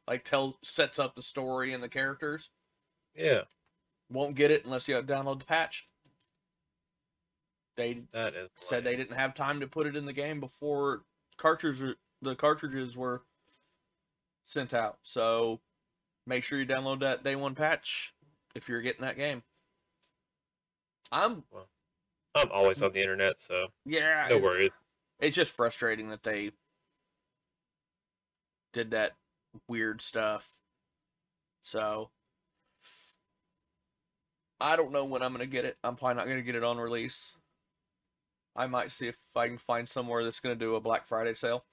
[0.08, 2.50] like tell sets up the story and the characters.
[3.16, 3.42] Yeah,
[4.10, 5.88] Won't get it unless you download the patch.
[7.76, 8.50] They that is.
[8.60, 8.84] said lame.
[8.86, 11.04] they didn't have time to put it in the game before
[11.38, 13.22] cartridges the cartridges were
[14.46, 14.98] sent out.
[15.04, 15.60] So
[16.26, 18.14] make sure you download that day one patch
[18.56, 19.44] if you're getting that game.
[21.12, 21.44] I'm
[22.36, 24.72] I'm always on the internet, so yeah, no worries.
[25.20, 26.52] it's just frustrating that they
[28.74, 29.16] did that
[29.68, 30.60] weird stuff.
[31.62, 32.10] So
[34.60, 35.78] I don't know when I'm gonna get it.
[35.84, 37.36] I'm probably not gonna get it on release.
[38.58, 41.64] I might see if I can find somewhere that's gonna do a Black Friday sale.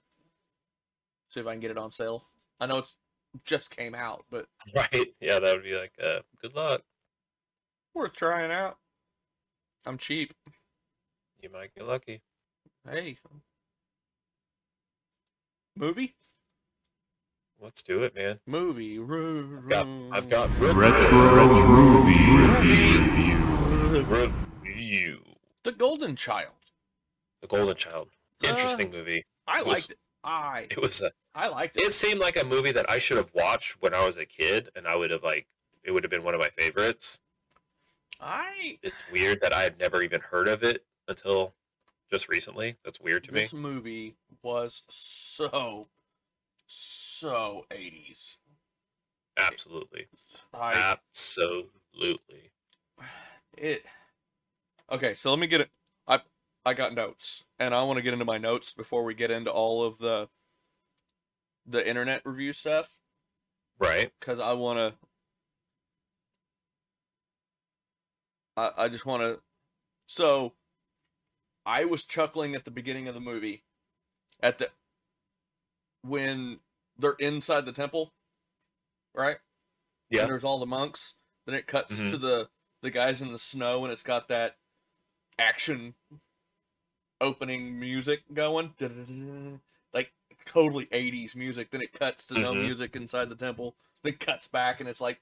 [1.29, 2.27] See if I can get it on sale.
[2.59, 2.95] I know it's
[3.43, 4.45] just came out, but
[4.75, 5.07] Right?
[5.19, 6.83] Yeah, that would be like, uh, good luck.
[7.93, 8.77] worth trying out.
[9.85, 10.33] I'm cheap.
[11.41, 12.21] You might get lucky.
[12.89, 13.17] Hey.
[15.75, 16.15] Movie?
[17.59, 18.39] Let's do it, man.
[18.45, 18.99] Movie.
[18.99, 24.03] I've got, I've got Retro movie review.
[24.63, 25.21] review.
[25.63, 26.51] The Golden Child.
[27.41, 28.09] The Golden Child.
[28.43, 29.25] Uh, Interesting movie.
[29.47, 29.99] I It was- liked it.
[30.23, 31.01] I It was.
[31.03, 31.83] A, I liked it.
[31.85, 34.71] it seemed like a movie that I should have watched when I was a kid,
[34.75, 35.47] and I would have like.
[35.83, 37.19] It would have been one of my favorites.
[38.19, 41.53] I It's weird that I had never even heard of it until
[42.09, 42.77] just recently.
[42.83, 43.41] That's weird to me.
[43.41, 45.89] this movie was so
[46.65, 48.37] so 80s.
[49.39, 50.07] Absolutely.
[50.53, 52.51] I Absolutely.
[53.57, 53.85] it
[54.89, 55.69] Okay, so let me get it
[56.65, 59.51] I got notes and I want to get into my notes before we get into
[59.51, 60.29] all of the
[61.65, 62.99] the internet review stuff
[63.79, 64.11] Right.
[64.19, 64.97] cuz I want to
[68.57, 69.41] I, I just want to.
[70.07, 70.53] So,
[71.65, 73.63] I was chuckling at the beginning of the movie,
[74.41, 74.69] at the
[76.03, 76.59] when
[76.97, 78.13] they're inside the temple,
[79.13, 79.37] right?
[80.09, 80.21] Yeah.
[80.21, 81.15] And there's all the monks.
[81.45, 82.09] Then it cuts Mhm.
[82.11, 82.49] to the
[82.81, 84.57] the guys in the snow, and it's got that
[85.39, 85.95] action
[87.21, 88.73] opening music going,
[89.93, 90.11] like
[90.45, 91.71] totally 80s music.
[91.71, 92.61] Then it cuts to no Mhm.
[92.61, 93.75] music inside the temple.
[94.03, 95.21] Then cuts back, and it's like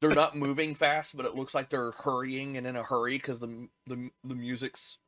[0.00, 3.40] they're not moving fast, but it looks like they're hurrying and in a hurry because
[3.40, 4.98] the the the music's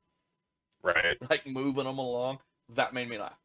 [0.82, 1.16] Right.
[1.30, 2.40] like moving them along.
[2.68, 3.38] That made me laugh.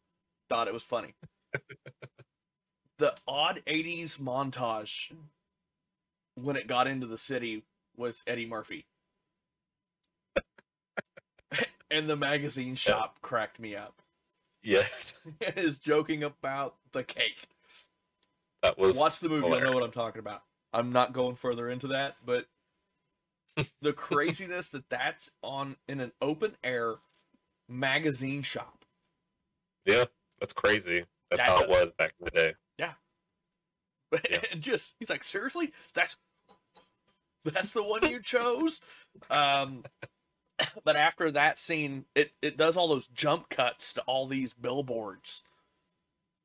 [0.50, 1.16] Thought it was funny.
[2.98, 5.16] the odd 80s montage
[6.36, 7.64] when it got into the city
[7.96, 8.86] with Eddie Murphy.
[11.92, 14.02] And the magazine shop cracked me up.
[14.64, 15.16] Yes.
[15.56, 17.48] is joking about the cake.
[18.64, 20.44] That was Watch the movie, you'll know what I'm talking about.
[20.74, 22.48] I'm not going further into that, but
[23.82, 26.96] the craziness that that's on in an open air
[27.70, 28.84] magazine shop.
[29.86, 30.06] Yeah,
[30.40, 31.06] that's crazy.
[31.30, 32.54] That's That- how it was back in the day.
[34.10, 34.40] But Yeah.
[34.60, 36.16] just he's like, seriously, that's
[37.44, 38.82] that's the one you chose.
[39.30, 39.84] Um,
[40.84, 45.42] but after that scene, it it does all those jump cuts to all these billboards,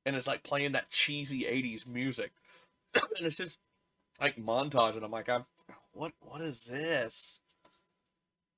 [0.05, 2.33] and it's like playing that cheesy '80s music,
[2.95, 3.59] and it's just
[4.21, 5.49] like montage, and I'm like, I've
[5.93, 7.41] what what is this?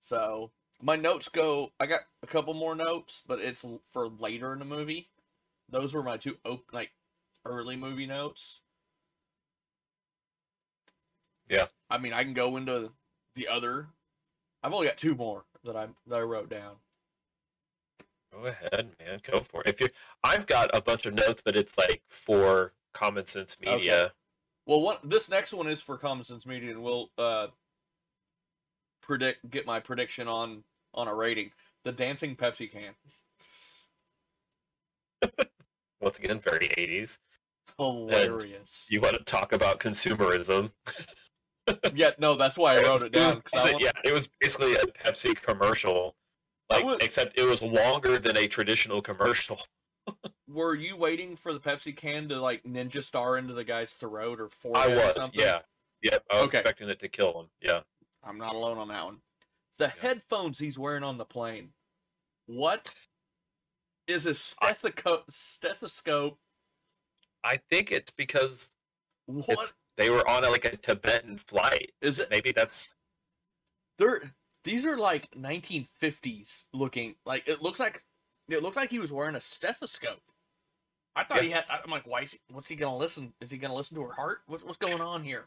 [0.00, 1.72] So my notes go.
[1.80, 5.08] I got a couple more notes, but it's for later in the movie.
[5.68, 6.92] Those were my two op- like
[7.44, 8.60] early movie notes.
[11.48, 11.66] Yeah.
[11.90, 12.92] I mean, I can go into
[13.34, 13.88] the other.
[14.64, 16.76] I've only got two more that I that I wrote down.
[18.32, 19.20] Go ahead, man.
[19.30, 19.68] Go for it.
[19.68, 19.88] If you,
[20.24, 24.12] I've got a bunch of notes, but it's like for Common Sense Media.
[24.66, 27.48] Well, one this next one is for Common Sense Media, and we'll uh
[29.02, 31.50] predict get my prediction on on a rating.
[31.84, 32.94] The dancing Pepsi can.
[36.00, 37.18] Once again, very 80s.
[37.78, 38.86] Hilarious.
[38.90, 40.72] You want to talk about consumerism?
[41.94, 43.22] yeah, no, that's why I It wrote was- it down.
[43.32, 46.14] I was- want- yeah, it was basically a Pepsi commercial,
[46.70, 49.58] like would- except it was longer than a traditional commercial.
[50.48, 54.40] Were you waiting for the Pepsi can to like ninja star into the guy's throat
[54.40, 55.40] or I forehead or was, something?
[55.40, 55.60] yeah,
[56.02, 56.22] yep.
[56.30, 56.58] I was Okay.
[56.60, 57.46] expecting it to kill him.
[57.62, 57.80] Yeah,
[58.22, 59.20] I'm not alone on that one.
[59.78, 59.92] The Yeah.
[60.00, 61.72] headphones he's wearing on the plane.
[62.46, 62.94] What
[64.06, 65.24] is a stethoscope?
[65.30, 66.38] Stethoscope.
[67.42, 68.76] I think it's because
[69.26, 71.92] What it's they were on a, like a Tibetan flight.
[72.00, 72.28] is it?
[72.30, 72.94] Maybe that's
[73.98, 77.16] They're these are like 1950s looking.
[77.26, 78.02] Like it looks like
[78.48, 80.22] it looked like he was wearing a stethoscope.
[81.16, 81.42] I thought Yeah.
[81.44, 81.64] he had.
[81.70, 82.22] I'm like, why?
[82.22, 83.34] Is he, what's he gonna listen?
[83.40, 84.38] Is he gonna listen to her heart?
[84.46, 85.46] What's what's going on here?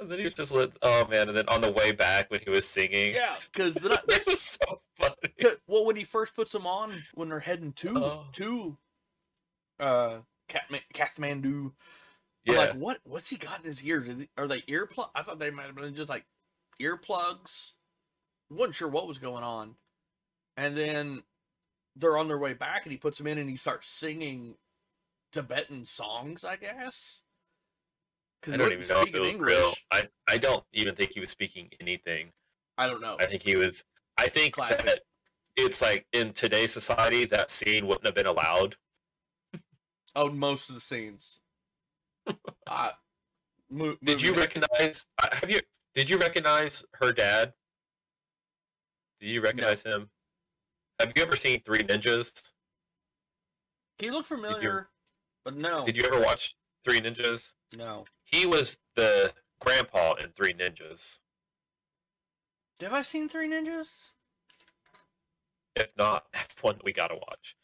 [0.00, 1.28] And then he was just like, Oh man!
[1.28, 4.80] And then on the way back when he was singing, Yeah, because it was so
[4.96, 5.56] funny.
[5.66, 8.24] well, when he first puts them on, when they're heading to Oh.
[8.32, 8.76] to
[9.80, 10.16] uh
[10.48, 10.82] Kathma-
[12.46, 12.98] Kathmandu, I'm Yeah, like, what?
[13.04, 14.08] What's he got in his ears?
[14.08, 15.10] Are they, are they earplug?
[15.14, 16.26] I thought they might have been just like
[16.80, 17.72] earplugs.
[18.50, 19.76] wasn't sure what was going on,
[20.56, 21.22] and then
[21.96, 24.56] they're on their way back, and he puts them in, and he starts singing
[25.32, 27.22] Tibetan songs, I guess.
[28.40, 29.72] Because I don't even know if it was real.
[29.92, 32.32] I I don't even think he was speaking anything.
[32.76, 33.16] I don't know.
[33.20, 33.84] I think he was.
[34.18, 34.84] I think Classic.
[34.86, 35.00] that
[35.56, 38.76] it's like in today's society that scene wouldn't have been allowed.
[40.14, 41.40] Oh, most of the scenes.
[42.66, 42.90] Uh,
[43.70, 45.06] mo- Did you recognize?
[45.22, 45.60] uh, Have you?
[45.94, 47.52] Did you recognize her dad?
[49.20, 50.10] Did you recognize him?
[50.98, 52.50] Have you ever seen Three Ninjas?
[53.98, 54.88] He looked familiar,
[55.44, 56.54] but no, Did you ever watch
[56.84, 57.54] Three Ninjas?
[57.76, 58.04] no.
[58.24, 61.18] He was the grandpa in Three Ninjas.
[62.80, 64.10] Have I seen Three Ninjas?
[65.76, 67.54] If not, that's one we gotta watch.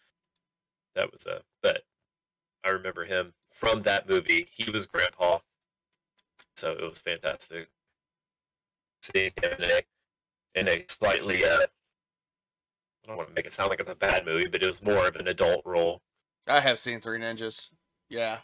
[0.95, 1.83] That was a but
[2.69, 4.47] I remember him from that movie.
[4.51, 5.39] He was grandpa.
[6.57, 7.69] So it was fantastic.
[9.01, 9.81] Seeing him in a
[10.55, 14.27] in a slightly uh I don't want to make it sound like it's a bad
[14.27, 16.03] movie, but it was more of an adult role.
[16.47, 17.71] I have seen Three Ninjas.
[18.11, 18.39] Yeah.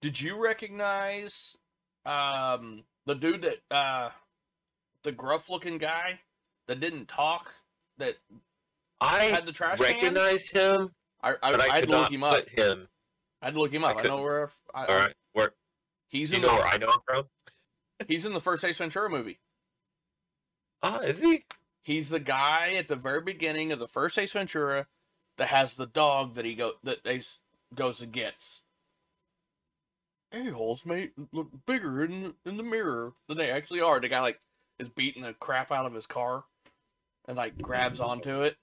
[0.00, 1.54] Did you recognize
[2.06, 4.10] um the dude that uh
[5.02, 6.20] the gruff looking guy
[6.66, 7.52] that didn't talk
[7.98, 8.14] that
[9.02, 9.86] I had the trash can?
[9.86, 10.90] recognize him,
[11.22, 12.48] I I, but I, I had look him up.
[12.48, 12.88] him.
[13.42, 13.98] I'd look him up.
[13.98, 15.52] I, know where I, All right, where
[16.08, 17.24] he's in the, where I know him from?
[18.06, 19.38] he's in the first Ace Ventura movie.
[20.82, 21.44] Ah, is he?
[21.82, 24.86] He's the guy at the very beginning of the first Ace Ventura
[25.38, 27.40] that has the dog that he go that Ace
[27.74, 28.62] goes and gets.
[30.32, 34.00] a holes may look bigger in in the mirror than they actually are.
[34.00, 34.40] The guy like
[34.78, 36.44] is beating the crap out of his car
[37.26, 38.56] and like grabs onto it.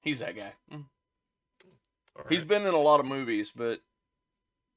[0.00, 0.54] He's that guy.
[0.72, 0.84] Mm.
[2.16, 2.48] All He's right.
[2.48, 3.80] been in a lot of movies, but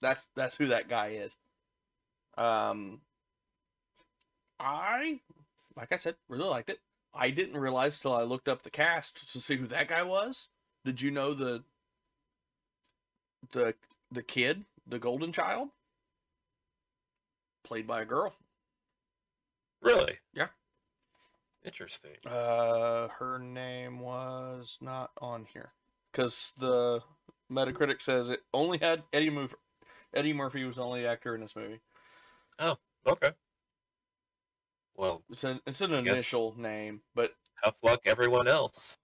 [0.01, 1.35] that's that's who that guy is.
[2.37, 3.01] Um,
[4.59, 5.19] I,
[5.75, 6.79] like I said, really liked it.
[7.13, 10.49] I didn't realize till I looked up the cast to see who that guy was.
[10.83, 11.63] Did you know the
[13.51, 13.75] the
[14.11, 15.69] the kid, the golden child,
[17.63, 18.33] played by a girl?
[19.81, 20.19] really.
[20.33, 20.47] Yeah.
[21.65, 22.11] Interesting.
[22.25, 25.71] Uh, her name was not on here
[26.11, 27.01] because the
[27.51, 29.55] Metacritic says it only had Eddie Murphy.
[30.13, 31.79] Eddie Murphy was the only actor in this movie.
[32.59, 33.31] Oh, okay.
[34.95, 37.33] Well, It's an it's an initial name, but
[37.63, 38.97] tough luck, everyone else.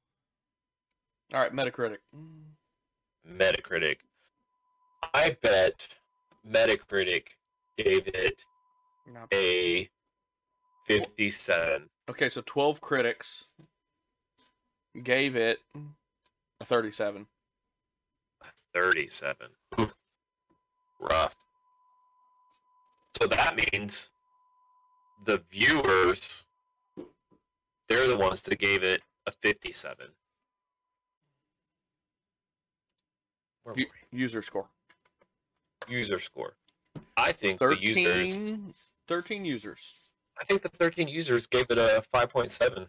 [1.34, 1.97] all right, Metacritic.
[3.28, 3.99] Metacritic.
[5.14, 5.88] I bet
[6.47, 7.28] Metacritic
[7.78, 8.43] gave it
[9.34, 9.89] a
[10.90, 11.88] 57.
[12.10, 13.46] Okay, so twelve critics
[15.04, 15.60] gave it
[16.60, 17.28] a thirty-seven.
[18.42, 19.48] A 37.
[21.00, 21.36] Rough.
[23.20, 24.12] So that means
[25.26, 26.46] the viewers,
[27.88, 30.08] they're the ones that gave it a 57.
[33.76, 34.68] U- user score.
[35.88, 36.56] User score.
[37.18, 38.40] I think the 13, users.
[39.08, 39.94] 13 users.
[40.40, 42.88] I think the 13 users gave it a 5.7.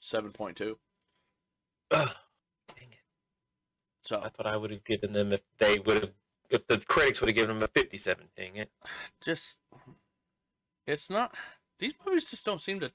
[0.00, 0.78] Seven point two.
[1.90, 2.10] Ugh,
[2.68, 2.98] dang it.
[4.04, 6.12] So I thought I would have given them if they would have,
[6.48, 8.28] if the critics would have given them a 57.
[8.36, 8.70] Dang it.
[9.20, 9.56] just
[10.86, 11.34] it's not
[11.80, 12.92] these movies just don't seem to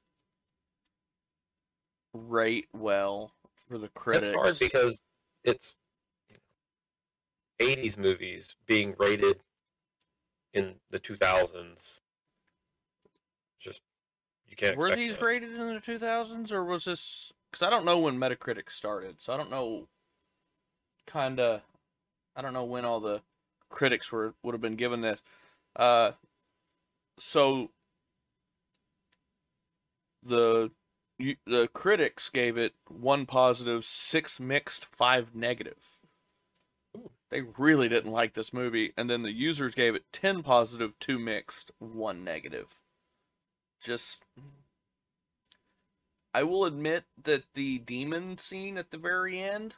[2.13, 4.27] rate well for the critics.
[4.27, 5.01] It's hard because
[5.43, 5.75] it's
[7.61, 9.41] 80s movies being rated
[10.53, 12.01] in the 2000s.
[13.61, 13.81] Just
[14.49, 14.75] you can't.
[14.75, 15.23] were these that.
[15.23, 19.21] rated in the 2000s or was this cuz I don't know when Metacritic started.
[19.21, 19.87] So I don't know
[21.05, 21.61] kind of
[22.35, 23.21] I don't know when all the
[23.69, 25.21] critics were would have been given this.
[25.75, 26.13] Uh
[27.19, 27.71] so
[30.23, 30.71] the
[31.17, 35.99] you, the critics gave it one positive, six mixed, five negative.
[36.97, 37.11] Ooh.
[37.29, 41.19] They really didn't like this movie, and then the users gave it ten positive, two
[41.19, 42.81] mixed, one negative.
[43.81, 44.23] Just,
[46.33, 49.73] I will admit that the demon scene at the very end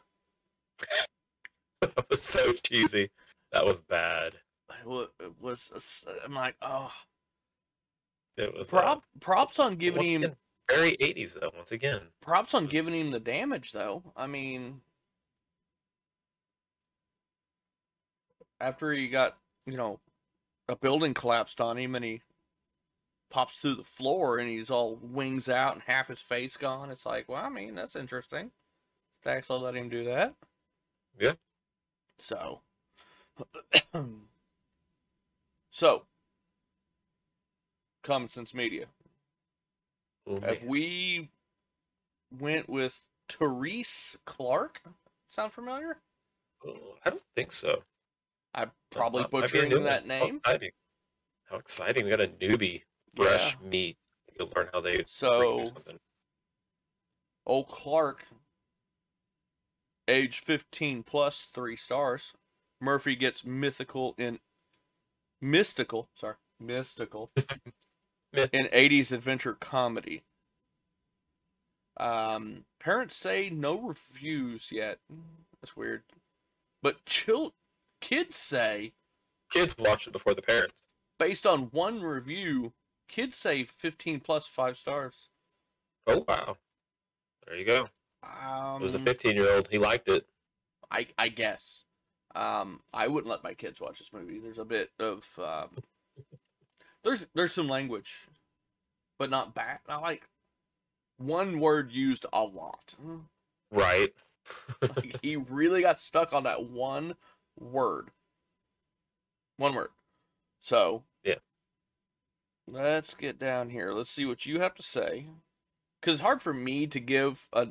[1.81, 3.09] that was so cheesy.
[3.51, 4.33] That was bad.
[4.85, 6.05] it was.
[6.25, 6.91] I'm like, oh,
[8.37, 10.35] It was uh, props on giving him again,
[10.69, 11.51] very 80s though.
[11.55, 14.03] Once again, props on giving him the damage though.
[14.17, 14.81] I mean,
[18.59, 19.99] after he got, you know,
[20.67, 22.21] a building collapsed on him and he
[23.34, 26.91] pops through the floor and he's all wings out and half his face gone.
[26.91, 28.51] It's like, well, I mean, that's interesting.
[29.23, 30.36] They actually let him do that.
[31.19, 31.34] Yeah.
[32.19, 32.61] So,
[35.71, 36.03] so,
[38.03, 38.86] Common Sense Media.
[40.27, 41.29] Oh, If we
[42.39, 44.81] went with Terreece Clarke,
[45.27, 45.97] sound familiar?
[46.65, 47.81] Oh, I don't think so.
[48.53, 50.36] I'm probably butchering that How name.
[50.38, 50.71] exciting.
[51.49, 52.05] How exciting.
[52.05, 52.84] We got a newbie,
[53.16, 53.97] fresh meat.
[54.38, 55.66] You'll learn how they So,
[57.45, 58.26] old Clarke,
[60.07, 62.34] age 15 plus, three stars.
[62.82, 64.39] Murphy gets mythical in
[65.41, 67.32] mystical, sorry, mystical
[68.34, 70.24] in 80s adventure comedy.
[71.97, 74.99] Um, parents say no reviews yet.
[75.61, 76.03] That's weird.
[76.82, 77.53] But chill,
[78.01, 78.93] kids say
[79.51, 80.82] Kids watched it before the parents.
[81.20, 82.74] based on one review,
[83.07, 85.29] kids say 15 plus five stars.
[86.07, 86.57] Oh wow.
[87.45, 87.89] There you go.
[88.23, 89.67] Um, It was a 15 year old.
[89.69, 90.25] He liked it.
[90.91, 91.83] I I guess.
[92.35, 94.39] Um, I wouldn't let my kids watch this movie.
[94.39, 95.69] There's a bit of um,
[97.03, 98.27] there's there's some language,
[99.19, 99.79] but not bad.
[99.87, 100.27] I like
[101.17, 102.95] one word used a lot.
[103.71, 104.13] Right.
[104.81, 107.15] Like, he really got stuck on that one
[107.57, 108.09] word.
[109.55, 109.91] One word.
[110.59, 111.05] So.
[112.68, 113.91] Let's get down here.
[113.91, 115.28] Let's see what you have to say.
[116.01, 117.70] Cause it's hard for me to give a,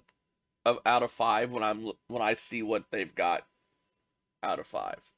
[0.64, 3.47] a out of five when I'm when I see what they've got
[4.43, 5.12] out of five.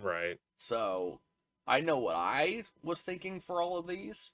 [0.00, 0.38] Right.
[0.58, 1.20] So
[1.66, 4.32] I know what I was thinking for all of these.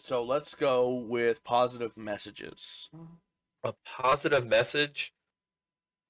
[0.00, 2.88] So let's go with positive messages.
[3.64, 5.12] A positive message.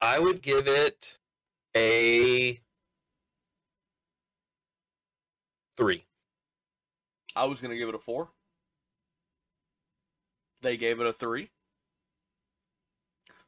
[0.00, 1.18] I would give it
[1.76, 2.60] a
[5.76, 6.07] three.
[7.38, 8.30] I was gonna give it a four.
[10.60, 11.50] They gave it a three.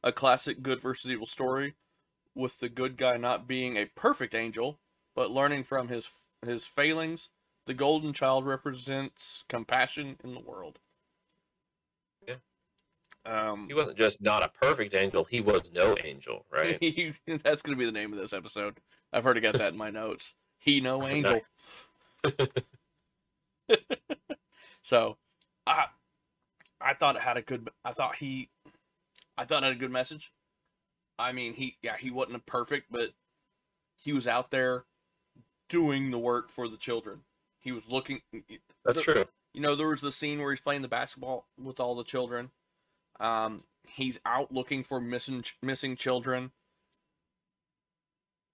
[0.02, 1.74] A classic good versus evil story,
[2.34, 4.78] with the good guy not being a perfect angel,
[5.14, 6.08] but learning from his
[6.44, 7.28] his failings.
[7.66, 10.78] The golden child represents compassion in the world.
[12.26, 12.36] Yeah.
[13.26, 16.78] Um, He wasn't just not a perfect angel; he was no angel, right?
[16.80, 18.80] he, that's gonna be the name of this episode.
[19.12, 20.34] I've already got that in my notes.
[20.58, 21.40] He no angel.
[24.82, 25.16] so,
[25.66, 25.86] I
[26.80, 27.68] I thought it had a good.
[27.84, 28.48] I thought he,
[29.36, 30.32] I thought it had a good message.
[31.18, 33.10] I mean, he yeah he wasn't perfect, but
[33.96, 34.84] he was out there
[35.68, 37.20] doing the work for the children.
[37.60, 38.20] He was looking.
[38.84, 39.24] That's the- true.
[39.52, 42.50] You know, there was the scene where he's playing the basketball with all the children.
[43.18, 46.52] Um, he's out looking for missing missing children.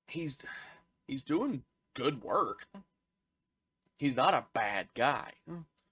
[0.08, 0.38] He's
[1.06, 1.64] he's doing
[1.94, 2.66] good work.
[3.98, 5.32] He's not a bad guy.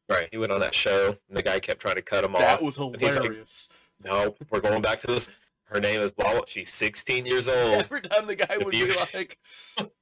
[0.08, 0.28] Right.
[0.30, 2.60] He went on that show, and the guy kept trying to cut him That off.
[2.60, 3.68] That was he's like- hilarious.
[4.04, 5.30] No, we're going back to this.
[5.64, 6.40] Her name is blah.
[6.46, 7.84] She's 16 years old.
[7.84, 9.38] Every time the guy If would be like,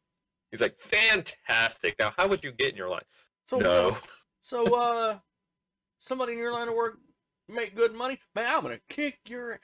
[0.51, 1.95] He's like, fantastic.
[1.99, 3.03] Now, how would you get in your line?
[3.49, 3.97] "So, no.
[4.43, 5.19] so, uh,
[5.99, 6.99] somebody in your line of work
[7.49, 8.53] make good money, man.
[8.53, 9.61] I'm gonna kick your.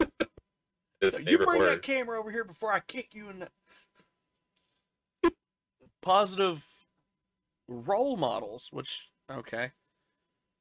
[0.00, 3.48] You bring that camera over here before I kick you in the.
[6.02, 6.64] Positive
[7.68, 9.70] role models, which okay,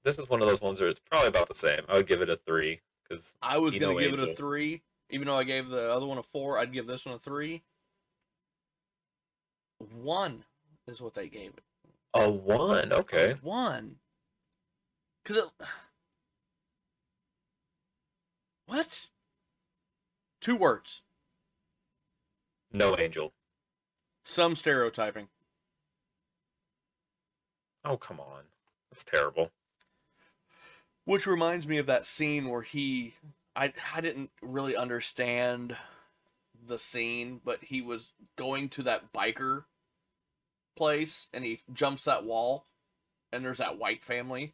[0.03, 1.81] This is one of those ones where it's probably about the same.
[1.87, 5.27] I would give it a three because I was gonna give it a three, even
[5.27, 6.57] though I gave the other one a four.
[6.57, 7.63] I'd give this one a three.
[9.79, 10.45] One
[10.87, 11.63] is what they gave it.
[12.13, 12.93] a one.
[12.93, 13.35] Okay.
[13.41, 13.97] One.
[15.25, 15.45] Cause it.
[18.65, 19.09] What?
[20.39, 21.01] Two words.
[22.73, 23.33] No angel.
[24.23, 25.27] Some stereotyping.
[27.85, 28.43] Oh come on.
[28.91, 29.51] That's terrible.
[31.05, 33.15] Which reminds me of that scene where he
[33.55, 35.75] I I didn't really understand
[36.65, 39.65] the scene, but he was going to that biker
[40.75, 42.65] place and he jumps that wall
[43.31, 44.53] and there's that white family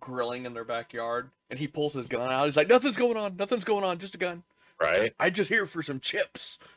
[0.00, 2.44] grilling in their backyard and he pulls his gun out.
[2.44, 4.44] He's like, Nothing's going on, nothing's going on, just a gun.
[4.80, 5.14] Right.
[5.18, 6.58] I just here for some chips.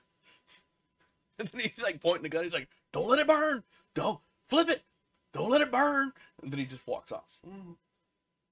[1.38, 2.46] And then he's like pointing the gun.
[2.46, 3.64] He's like, "Don't let it burn.
[3.94, 4.84] Don't flip it.
[5.36, 7.40] Don't let it burn." And then he just walks off.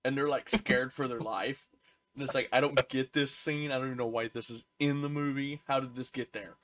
[0.05, 1.69] And they're like scared for their life.
[2.13, 3.71] And it's like, I don't get this scene.
[3.71, 5.61] I don't even know why this is in the movie.
[5.67, 6.57] How did this get there?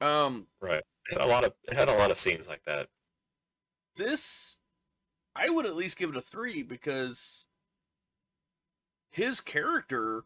[0.00, 0.82] Um, Right.
[1.10, 2.88] It had a lot of it had a lot of scenes like that.
[3.96, 4.56] this,
[5.34, 7.44] I would at least give it a three because
[9.10, 10.24] his character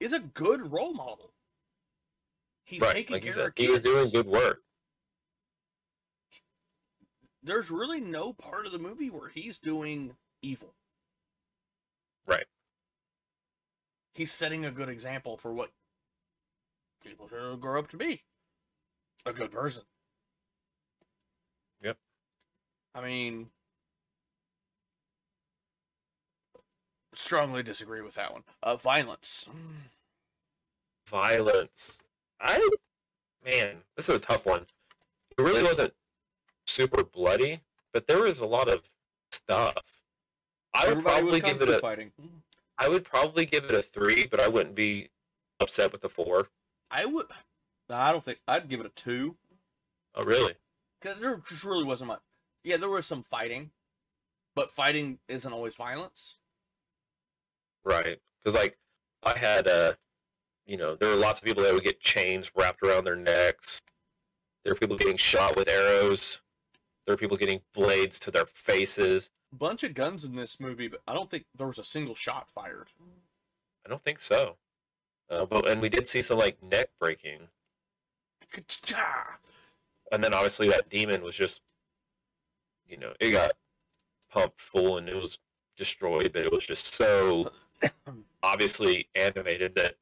[0.00, 1.32] is a good role model.
[2.64, 2.92] He's right.
[2.92, 4.62] taking Like you care said, of he was doing good work.
[7.46, 10.74] There's really no part of the movie where he's doing evil.
[12.26, 12.46] Right.
[14.14, 15.70] He's setting a good example for what
[17.04, 18.22] people should grow up to be.
[19.24, 19.82] A good person.
[21.82, 21.96] Yep.
[22.94, 23.50] I mean,
[27.14, 28.42] strongly disagree with that one.
[28.62, 29.48] Uh, violence.
[31.08, 32.00] Violence.
[32.40, 32.68] I
[33.44, 34.66] man, this is a tough one.
[35.38, 35.92] It really wasn't
[36.66, 37.60] super bloody,
[37.92, 38.88] but there was a lot of
[39.30, 40.02] stuff.
[40.74, 42.12] I would Everybody probably give it a fighting.
[42.78, 45.08] I would probably give it a three, but I wouldn't be
[45.60, 46.48] upset with the four.
[46.90, 47.26] I would.
[47.88, 49.36] I don't think I'd give it a two.
[50.14, 50.54] Oh really?
[51.00, 52.20] Because there just really wasn't much.
[52.64, 53.70] Yeah, there was some fighting,
[54.54, 56.38] but fighting isn't always violence.
[57.84, 58.18] Right.
[58.42, 58.76] Because like
[59.22, 59.94] I had uh
[60.66, 63.80] you know, there were lots of people that would get chains wrapped around their necks.
[64.64, 66.40] There were people getting shot with arrows.
[67.06, 69.30] There were people getting blades to their faces.
[69.52, 72.50] Bunch of guns in this movie, but I don't think there was a single shot
[72.50, 72.88] fired.
[73.84, 74.56] I don't think so.
[75.30, 77.48] Uh, but and we did see some like neck breaking.
[80.12, 81.62] And then obviously that demon was just
[82.88, 83.52] you know, it got
[84.30, 85.38] pumped full and it was
[85.76, 87.50] destroyed, but it was just so
[88.42, 89.94] obviously animated that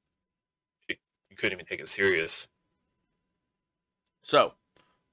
[0.88, 0.98] it,
[1.30, 2.48] you couldn't even take it serious.
[4.22, 4.54] So,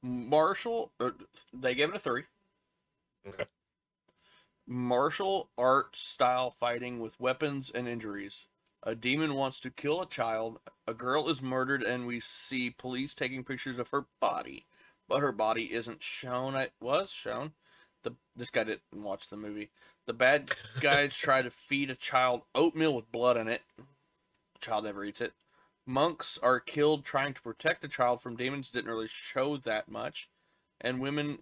[0.02, 1.12] martial, uh,
[1.54, 2.24] they gave it a three.
[3.28, 3.46] Okay.
[4.68, 8.48] Martial art style fighting with weapons and injuries.
[8.84, 10.60] A demon wants to kill a child.
[10.88, 14.66] A girl is murdered, and we see police taking pictures of her body,
[15.08, 16.56] but her body isn't shown.
[16.56, 17.52] It was shown.
[18.04, 19.70] The this guy didn't watch the movie.
[20.08, 23.62] The bad guys try to feed a child oatmeal with blood in it.
[23.78, 23.84] The
[24.62, 25.34] child never eats it.
[25.92, 30.30] Monks are killed trying to protect the child from demons didn't really show that much.
[30.80, 31.40] And women,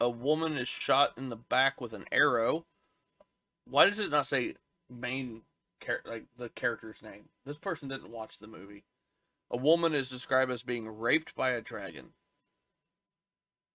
[0.00, 2.66] a woman is shot in the back with an arrow.
[3.64, 4.56] Why does it not say
[4.90, 5.42] main
[5.82, 7.28] char- like the character's name?
[7.46, 8.84] This person didn't watch the movie.
[9.50, 12.08] A woman is described as being raped by a dragon.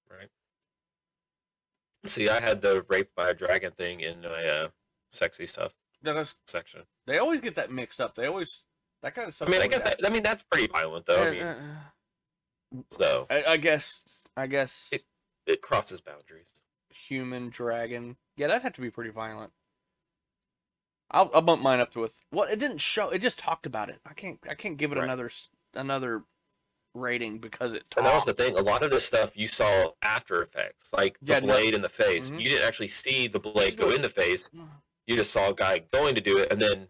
[0.10, 0.30] Right.
[2.06, 4.68] See, I had the rape by a dragon thing in my uh,
[5.10, 6.82] sexy stuff That is, section.
[7.08, 8.14] they always get that mixed up.
[8.14, 8.64] They always
[9.04, 9.48] that kind of stuff.
[9.48, 11.22] I mean, I guess that, I mean that's pretty violent though.
[11.24, 12.86] I mean, happens.
[12.90, 13.94] so I, I guess.
[14.36, 14.90] I guess.
[14.92, 15.04] It-
[15.46, 16.48] it crosses boundaries.
[16.90, 18.16] human dragon.
[18.38, 19.52] Yeah, that'd have to be pretty violent.
[21.12, 23.10] I'll, I'll bump mine up to with what it didn't show.
[23.10, 24.00] It just talked about it.
[24.06, 25.04] I can't I can't give it Right.
[25.04, 25.30] another
[25.76, 26.24] another
[26.96, 27.84] rating because it.
[27.98, 28.58] And that was the thing.
[28.58, 31.82] A lot of this stuff you saw after effects, like the Yeah, no- blade in
[31.82, 32.32] the face.
[32.32, 32.40] Mhm.
[32.42, 34.48] You didn't actually see the blade go go- in the face.
[34.50, 34.66] Mm-hmm.
[35.08, 36.88] You just saw a guy going to do it, and then,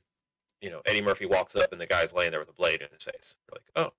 [0.63, 2.87] you know, Eddie Murphy walks up, and the guy's laying there with a blade in
[2.93, 3.35] his face.
[3.49, 3.93] You're like, oh,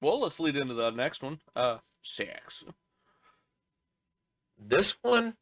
[0.00, 1.40] Well, let's lead into the next one.
[1.54, 2.64] Uh, sex.
[4.58, 5.34] this one.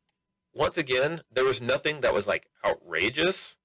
[0.53, 3.57] Once again, there was nothing that was like outrageous,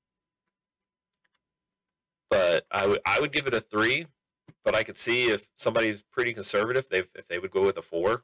[2.30, 4.06] but I would I would give it a three.
[4.64, 7.82] But I could see if somebody's pretty conservative, they if they would go with a
[7.82, 8.24] four.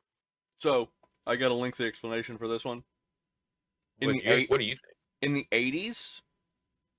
[0.60, 0.90] So
[1.26, 2.84] I got a lengthy explanation for this one.
[3.98, 4.96] What, the do you- eight- what do you think?
[5.22, 6.22] In the eighties,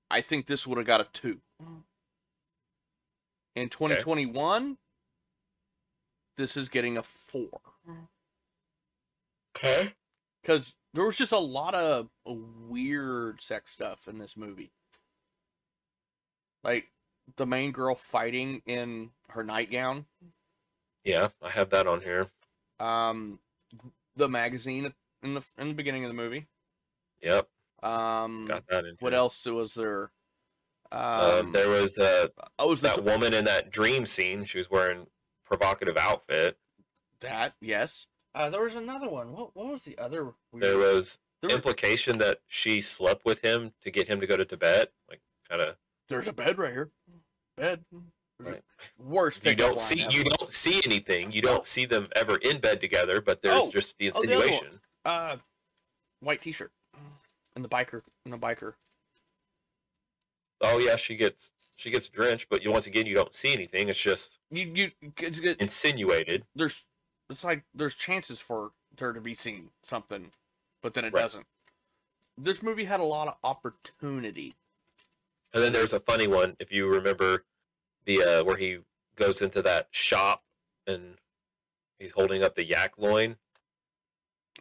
[0.09, 1.39] I think this would have got a two.
[3.55, 4.77] In 2021,
[6.37, 7.59] this is getting a four.
[9.55, 9.93] Okay.
[10.41, 14.71] because there was just a lot of weird sex stuff in this movie.
[16.63, 16.89] Like
[17.35, 20.05] the main girl fighting in her nightgown,
[21.03, 22.27] Yeah, I have that on here.
[22.79, 23.39] um,
[24.15, 26.47] the magazine in the in the beginning of the movie.
[27.21, 27.47] Yep,
[27.83, 28.95] Um, got that in.
[28.99, 29.19] what here.
[29.19, 30.11] else was there?
[30.91, 32.27] Uh, Um, there was uh,
[32.59, 34.43] oh, was that the, woman in that dream scene.
[34.43, 35.07] She was wearing
[35.45, 36.57] provocative outfit.
[37.19, 38.07] that yes.
[38.35, 39.31] Uh, there was another one.
[39.33, 40.33] What what was the other?
[40.51, 40.63] Weird...
[40.63, 44.37] There was there were- implication that she slept with him to get him to go
[44.37, 44.91] to Tibet.
[45.09, 45.75] Like, kind of.
[46.09, 46.91] There's a bed right here.
[47.57, 47.83] Bed.
[48.39, 48.61] Right.
[48.97, 49.45] Worst.
[49.45, 51.31] You don't see line you don't see anything.
[51.31, 53.21] You don't see them ever in bed together.
[53.21, 54.79] But there's Oh, just the oh, the insinuation.
[55.05, 55.37] Uh,
[56.19, 56.71] white T-shirt,
[57.55, 58.73] and the biker, and the biker.
[60.61, 63.89] Oh yeah, she gets she gets drenched, but you once again you don't see anything.
[63.89, 65.57] It's just You you it's good.
[65.59, 66.45] insinuated.
[66.55, 66.85] There's
[67.29, 70.31] it's like there's chances for there to be seen something,
[70.81, 71.21] but then it Right.
[71.21, 71.45] doesn't.
[72.37, 74.53] This movie had a lot of opportunity.
[75.53, 77.43] And then there's a funny one if you remember
[78.05, 78.79] the uh, where he
[79.15, 80.43] goes into that shop
[80.87, 81.17] and
[81.99, 83.37] he's holding up the yak loin.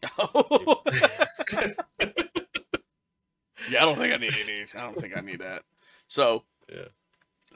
[3.72, 4.62] yeah, I don't think I need any.
[4.74, 5.64] I don't think I need that.
[6.08, 6.88] So, Yeah.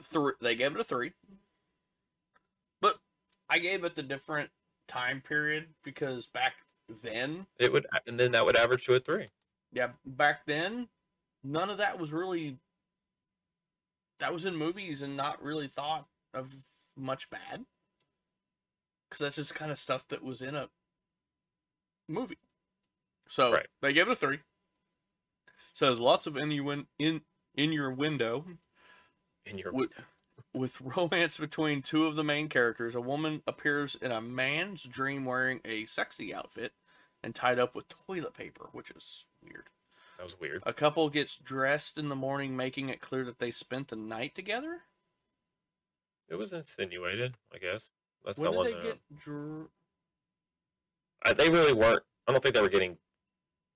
[0.01, 0.33] three.
[0.41, 1.13] They gave it a three,
[2.81, 2.99] but
[3.49, 4.51] I gave it the different
[4.87, 6.53] time period because back
[6.89, 9.27] then It would, and then that would average to a three.
[9.71, 10.89] yeah, back then,
[11.43, 12.57] none of that was really.
[14.19, 16.55] That was in movies and not really thought of
[16.95, 17.65] much bad.
[19.07, 20.69] Because that's just kind of stuff that was in a
[22.07, 22.39] movie.
[23.27, 23.67] So Right.
[23.81, 24.39] they gave it a three.
[25.77, 26.51] Says lots of in
[26.97, 28.53] in your window mm-hmm.
[29.45, 29.91] In your with,
[30.51, 32.95] with romance between two of the main characters.
[32.95, 36.73] A woman appears in a man's dream wearing a sexy outfit
[37.21, 39.65] and tied up with toilet paper, which is weird.
[40.17, 40.63] that was weird.
[40.65, 44.33] A couple gets dressed in the morning, making it clear that they spent the night
[44.33, 44.79] together.
[46.27, 47.91] It was insinuated, I guess.
[48.25, 48.83] That's when the did one.
[48.83, 48.99] they get?
[49.15, 49.69] Dr-
[51.23, 52.01] I, they really weren't.
[52.27, 52.97] I don't think they were getting.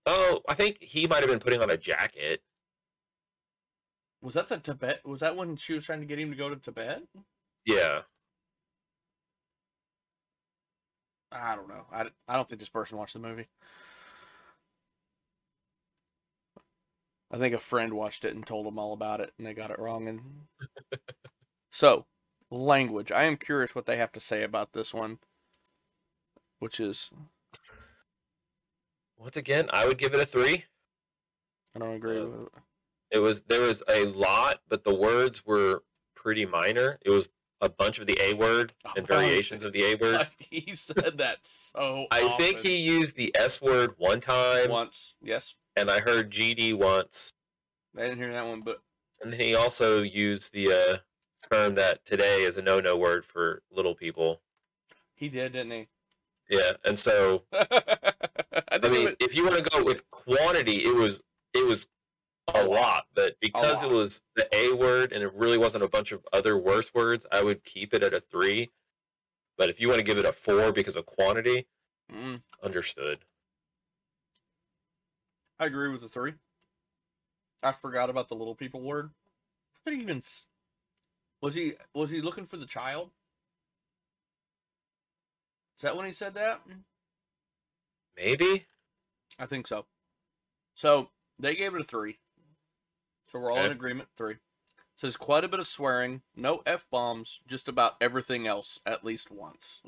[0.06, 2.42] Oh, I think he might have been putting on a jacket.
[4.22, 5.02] was that the Tibet?
[5.06, 7.04] Was that when she was trying to get him to go to Tibet?
[7.66, 8.02] Yeah,
[11.32, 11.86] I don't know.
[11.92, 13.48] I, I don't think this person watched the movie.
[17.32, 19.72] I think a friend watched it and told them all about it, and they got
[19.72, 20.08] it wrong.
[20.10, 20.22] And
[21.72, 22.06] so,
[22.50, 23.12] language.
[23.12, 25.20] I am curious what they have to say about this one,
[26.60, 27.10] which is
[29.22, 30.66] once again, I would give it a three.
[31.76, 32.48] I don't agree Uh, with it.
[33.12, 35.84] It was there was a lot, but the words were
[36.16, 36.98] pretty minor.
[37.06, 40.28] It was a bunch of the A word and Oh, variations of the A word.
[40.40, 42.08] he said that so.
[42.10, 45.16] I think he used the S word one time, once.
[45.22, 47.32] Yes, and I heard GD once,
[47.98, 48.82] I didn't hear that one, but
[49.22, 50.98] and then he also used the uh,
[51.52, 54.42] term that today is a no-no word for little people.
[55.14, 55.88] he did, didn't he?
[56.52, 57.66] Yeah, and so I,
[58.74, 61.24] I mean, if you want to go with quantity, it was
[61.54, 61.88] it was
[62.54, 66.12] a lot, but because it was the A word and it really wasn't a bunch
[66.12, 68.70] of other worse words, I would keep it at a three.
[69.58, 71.68] But if you want to give it a four because of quantity,
[72.12, 73.20] Mm, understood.
[75.60, 76.34] I agree with the three.
[77.64, 79.12] I forgot about the little people word.
[79.84, 80.22] What did he even?
[81.42, 83.12] Was he was he looking for the child?
[85.82, 86.62] Is that when he said that?
[88.16, 88.68] Maybe.
[89.40, 89.88] I think so.
[90.76, 91.10] So
[91.40, 92.20] they gave it a three.
[93.32, 94.08] So we're all in agreement.
[94.16, 94.36] Three.
[94.96, 99.32] Says quite a bit of swearing, no f bombs, just about everything else at least
[99.32, 99.82] once.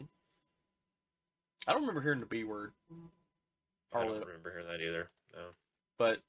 [1.67, 2.71] I don't remember hearing the b word,
[3.93, 5.09] I don't remember hearing that either.
[5.35, 5.49] No.
[5.99, 6.21] but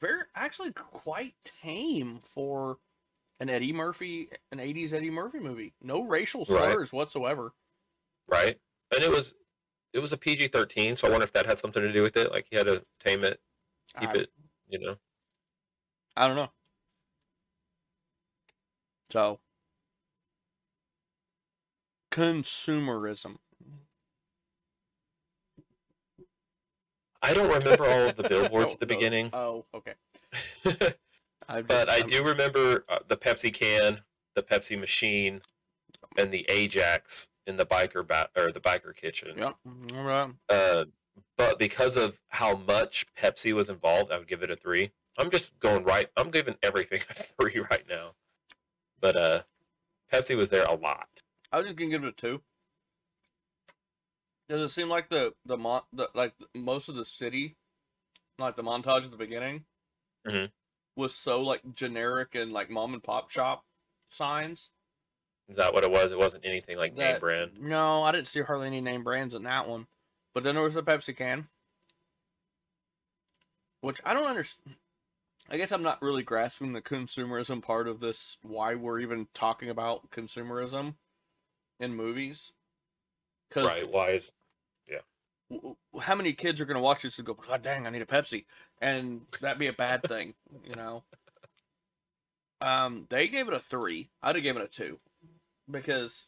[0.00, 2.78] very actually quite tame for
[3.40, 5.72] an Eddie Murphy, an '80s Eddie Murphy movie.
[5.82, 6.70] No racial Right.
[6.70, 7.52] slurs whatsoever.
[8.30, 8.58] Right.
[8.94, 9.34] And it was
[9.92, 12.16] it was a PG thirteen, so I wonder if that had something to do with
[12.16, 12.30] it.
[12.30, 13.40] Like he had to tame it,
[13.98, 14.30] keep I, it,
[14.68, 14.96] you know.
[16.16, 16.50] I don't know.
[19.10, 19.40] So,
[22.12, 23.38] consumerism.
[27.22, 29.94] I don't remember all of the billboards Oh, at the beginning, Oh, okay.
[30.64, 34.00] but I I'm- do remember uh, the Pepsi can,
[34.36, 35.42] the Pepsi machine,
[36.16, 39.34] and the Ajax in the biker bat or the biker kitchen.
[39.36, 39.52] Yeah,
[39.94, 40.30] All right.
[40.48, 40.84] Uh,
[41.36, 44.92] but because of how much Pepsi was involved, I would give it a three.
[45.18, 46.08] I'm just going right.
[46.16, 48.12] I'm giving everything a three right now.
[49.00, 49.42] But uh,
[50.12, 51.08] Pepsi was there a lot.
[51.52, 52.42] I was just gonna give it a two.
[54.48, 57.56] Does it seem like the the, mon- the like most of the city,
[58.38, 59.64] like the montage at the beginning,
[60.26, 60.50] Mhm.
[60.96, 63.64] was so like generic and like mom and pop shop
[64.10, 64.70] signs?
[65.50, 66.12] Is that what it was?
[66.12, 67.58] It wasn't anything like name brand.
[67.60, 69.88] No, I didn't see hardly any name brands in that one.
[70.32, 71.48] But then there was a Pepsi can,
[73.80, 74.76] which I don't understand.
[75.50, 78.36] I guess I'm not really grasping the consumerism part of this.
[78.42, 80.94] Why we're even talking about consumerism
[81.80, 82.52] in movies?
[83.48, 83.90] Because Right?
[83.90, 84.32] Why is
[85.50, 88.02] w- how many kids are going to watch this and go, God dang, I need
[88.02, 88.44] a Pepsi,
[88.80, 90.34] and that'd be a bad thing,
[90.64, 91.02] you know?
[92.62, 94.10] Um, they gave it a three.
[94.22, 94.98] I'd have given it a two
[95.70, 96.26] because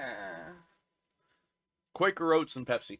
[0.00, 0.52] uh,
[1.94, 2.98] Quaker Oats and Pepsi.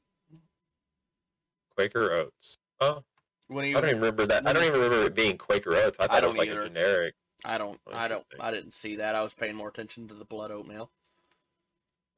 [1.77, 2.57] Quaker Oats?
[2.81, 3.03] Oh,
[3.49, 4.47] When I don't even remember that.
[4.47, 5.99] I don't even remember it being Quaker Oats.
[6.01, 6.63] I thought it was don't like either.
[6.63, 7.15] a generic.
[7.45, 8.25] I don't, I don't.
[8.41, 9.15] I didn't see that.
[9.15, 10.91] I was paying more attention to the blood oatmeal,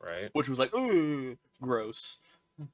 [0.00, 0.30] Right?
[0.32, 2.18] which was like, ooh, gross.
[2.56, 2.68] when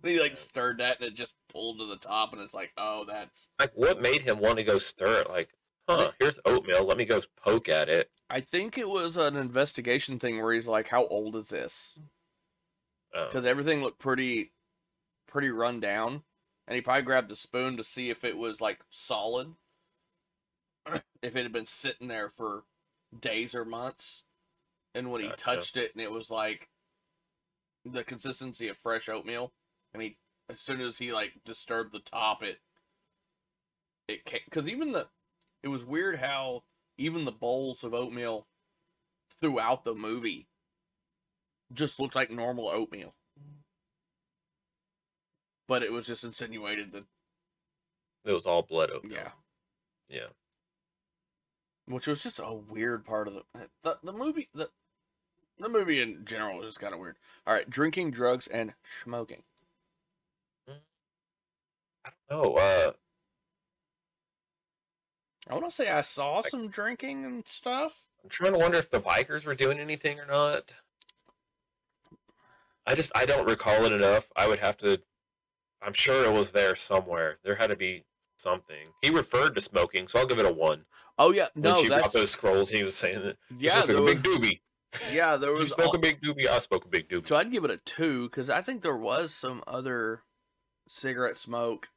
[0.04, 3.04] he like stirred that and it just pulled to the top, and it's like, oh,
[3.06, 3.48] that's.
[3.58, 5.28] Like, what made him want to go stir it?
[5.28, 5.50] Like,
[5.88, 6.12] huh?
[6.18, 6.84] Here's oatmeal.
[6.84, 8.10] Let me go poke at it.
[8.30, 11.94] I think it was an investigation thing where he's like, "How old is this?"
[13.14, 14.52] Oh, because everything looked pretty
[15.26, 16.22] pretty run down
[16.66, 19.54] and he probably grabbed a spoon to see if it was like solid
[21.22, 22.64] if it had been sitting there for
[23.18, 24.24] days or months
[24.94, 26.68] and when he touched it and it was like
[27.84, 29.52] the consistency of fresh oatmeal
[29.92, 30.16] and he
[30.48, 32.58] as soon as he like disturbed the top it
[34.08, 35.06] it because even the
[35.64, 36.62] it was weird how
[36.98, 38.46] even the bowls of oatmeal
[39.40, 40.46] throughout the movie
[41.72, 43.14] just looked like normal oatmeal.
[45.66, 47.04] But it was just insinuated that
[48.26, 49.14] it was all blood oatmeal.
[49.14, 49.30] yeah,
[50.08, 50.26] Yeah.
[51.86, 53.42] which was just a weird part of the
[53.82, 54.68] the, the movie the
[55.58, 57.16] the movie in general is kind of weird.
[57.46, 59.42] All right, drinking, drugs, and smoking.
[60.68, 62.54] I don't know.
[62.56, 62.92] Uh,
[65.48, 68.08] I want to say I saw some drinking and stuff.
[68.22, 70.74] I'm trying to wonder if the bikers were doing anything or not.
[72.86, 74.30] I just I don't recall it enough.
[74.36, 75.00] I would have to.
[75.82, 77.38] I'm sure it was there somewhere.
[77.44, 78.04] There had to be
[78.36, 78.86] something.
[79.02, 80.84] He referred to smoking, so I'll give it a one.
[81.18, 83.36] Oh yeah, When no, she brought those scrolls, he was saying that.
[83.58, 84.60] yeah, there looks was, a big doobie.
[85.12, 85.70] yeah, there You was.
[85.72, 86.48] smoke al- a big doobie.
[86.48, 87.28] I spoke a big doobie.
[87.28, 90.22] So I'd give it a two because I think there was some other
[90.88, 91.88] cigarette smoke.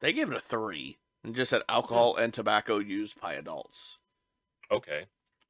[0.00, 3.98] They gave it a three and just said alcohol and tobacco used by adults.
[4.70, 5.06] Okay,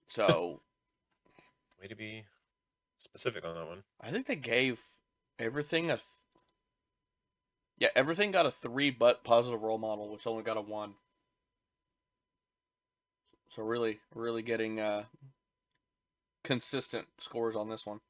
[0.08, 0.62] So
[1.80, 2.24] way to be
[2.98, 3.82] specific on that one.
[4.00, 4.80] I think they gave
[5.38, 5.96] everything a.
[5.96, 6.02] Th-
[7.78, 10.94] yeah, everything got a three, but positive role model, which only got a one.
[13.50, 15.04] So really, really getting uh
[16.42, 18.00] consistent scores on this one.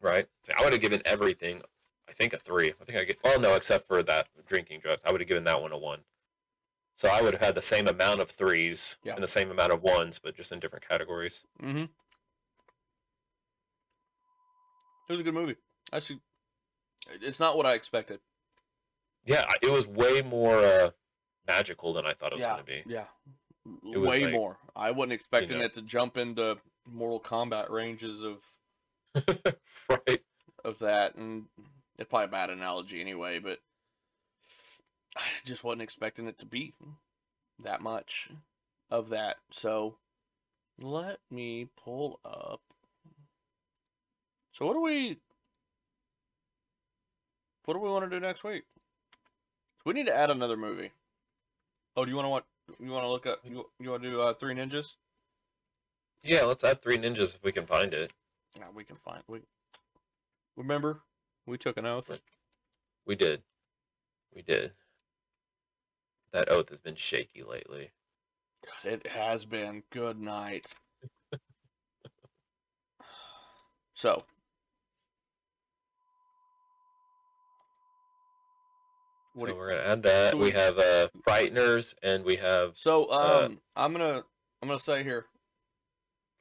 [0.00, 0.26] Right.
[0.42, 1.62] See, I would have given everything.
[2.08, 2.72] I think a three.
[2.80, 3.18] I think I get.
[3.22, 5.02] Well, no, except for that drinking drugs.
[5.06, 6.00] I would have given that one a one.
[7.02, 9.14] So I would have had the same amount of threes Yeah.
[9.14, 11.44] and the same amount of ones, but just in different categories.
[11.60, 11.78] Mm-hmm.
[11.78, 11.88] It
[15.08, 15.56] was a good movie.
[15.92, 16.20] Actually,
[17.20, 18.20] it's not what I expected.
[19.26, 20.90] Yeah, it was way more uh,
[21.48, 22.82] magical than I thought it was yeah, going to be.
[22.86, 24.58] yeah, way like, more.
[24.76, 28.44] I wasn't expecting know- it to jump into Mortal Kombat ranges of
[29.88, 30.20] right.
[30.64, 31.46] of that, and
[31.98, 33.58] it's probably a bad analogy anyway, but
[35.16, 36.74] I just wasn't expecting it to be
[37.62, 38.30] that much
[38.90, 39.36] of that.
[39.50, 39.96] So
[40.80, 42.60] let me pull up.
[44.52, 45.18] So what do we
[47.64, 48.64] what do we want to do next week?
[49.78, 50.92] So We need to add another movie.
[51.96, 52.46] Oh, do you want to what?
[52.80, 53.40] You want to look up?
[53.44, 54.94] You, you want to do uh, Three Ninjas?
[56.24, 58.12] Yeah, let's add three ninjas if we can find it.
[58.56, 59.22] Yeah, we can find.
[59.26, 59.40] We
[60.56, 61.00] remember
[61.46, 62.16] we took an oath.
[63.06, 63.42] We did.
[64.34, 64.72] We did.
[66.32, 67.90] That oath has been shaky lately.
[68.64, 70.74] God, it has been good night.
[73.94, 74.24] so,
[79.36, 80.30] so you- we're gonna add that.
[80.32, 84.22] so we we- have uh frighteners and we have so uh, um, I'm gonna
[84.62, 85.26] I'm gonna say here.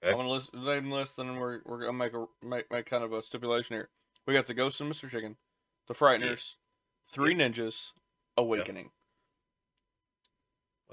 [0.03, 0.11] Okay.
[0.11, 3.03] I'm gonna list name list, and then we're we're gonna make a make, make kind
[3.03, 3.89] of a stipulation here.
[4.25, 5.09] We got the Ghost and Mr.
[5.09, 5.35] Chicken,
[5.87, 6.55] the Frighteners,
[7.07, 7.91] Three Ninjas,
[8.37, 8.91] Awakening.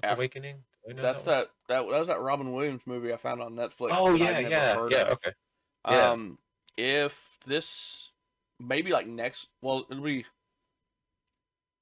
[0.00, 0.56] What's awakening?
[0.86, 1.34] Do I know That's one?
[1.34, 3.88] that, that that was that Robin Williams movie I found on Netflix.
[3.92, 4.72] Oh yeah, yeah, yeah.
[4.72, 4.92] of.
[4.92, 5.32] Okay.
[5.88, 6.10] Yeah.
[6.10, 6.38] Um,
[6.76, 8.10] if this
[8.60, 10.26] maybe like next, well, it'll be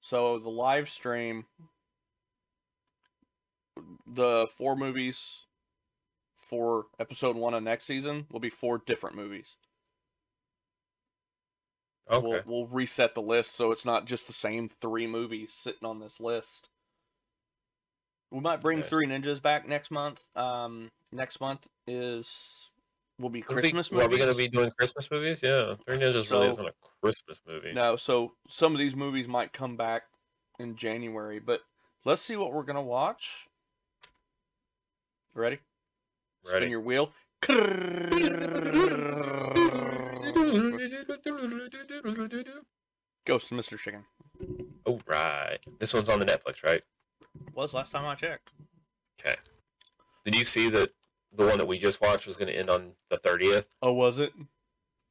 [0.01, 1.47] so the live stream,
[4.07, 5.45] the four movies
[6.37, 9.57] for episode one of next season will be four different movies.
[12.11, 12.25] Okay.
[12.25, 15.99] We'll we'll reset the list so it's not just the same three movies sitting on
[15.99, 16.69] this list.
[18.31, 18.89] We might bring Okay.
[18.89, 20.23] Three Ninjas back next month.
[20.37, 22.71] Um, next month is
[23.19, 25.41] will be It'll be- Christmas well, Are we gonna be doing Christmas movies?
[25.43, 25.75] Yeah.
[25.87, 26.73] Three Ninjas really isn't a
[27.03, 27.73] Christmas movie.
[27.73, 30.03] No, so some of these movies might come back
[30.59, 31.61] in January, but
[32.05, 33.47] let's see what we're gonna watch.
[35.35, 35.59] Ready?
[36.45, 37.13] Spin your wheel.
[43.27, 43.79] Ghost and Mr.
[43.79, 44.05] Chicken.
[44.87, 45.59] Oh right.
[45.79, 46.83] This one's on the Netflix, right?
[47.55, 48.51] Was last time I checked.
[49.21, 49.37] Okay.
[50.25, 50.91] Did you see that
[51.33, 53.67] the one that we just watched was going to end on the thirtieth?
[53.83, 54.33] Oh, was it?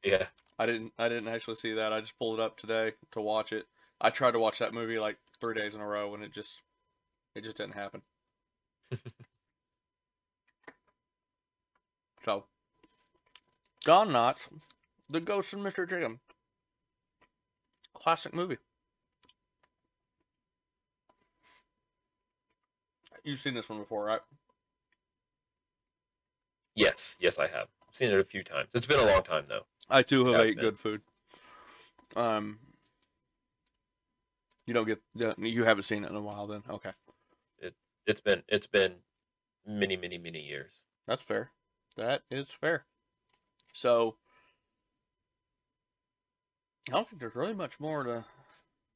[0.04, 0.28] Yeah.
[0.58, 0.94] I didn't.
[0.98, 1.92] I didn't actually see that.
[1.92, 3.66] I just pulled it up today to watch it.
[4.00, 6.62] I tried to watch that movie like three days in a row, and it just,
[7.36, 8.02] it just didn't happen.
[12.26, 12.46] so,
[13.84, 14.50] Don Knotts,
[15.10, 15.90] The Ghost and Mr.
[15.90, 16.20] Chicken,
[17.94, 18.58] classic movie.
[23.26, 24.22] You've seen this one before, right?
[26.76, 27.18] Yes.
[27.20, 27.68] Yes, I have.
[27.88, 28.70] I've seen it a few times.
[28.74, 29.66] It's been a long time though.
[29.90, 30.64] I too have ate been.
[30.64, 31.02] good food.
[32.16, 32.60] Um,
[34.66, 35.02] you don't get
[35.38, 36.92] you haven't seen it in a while, then okay,
[37.60, 37.74] It
[38.06, 38.96] It's been it's been
[39.66, 40.86] many many many years.
[41.08, 41.52] that's fair.
[41.98, 42.86] That is fair.
[43.74, 44.16] So,
[46.90, 48.24] I don't think there's really much more to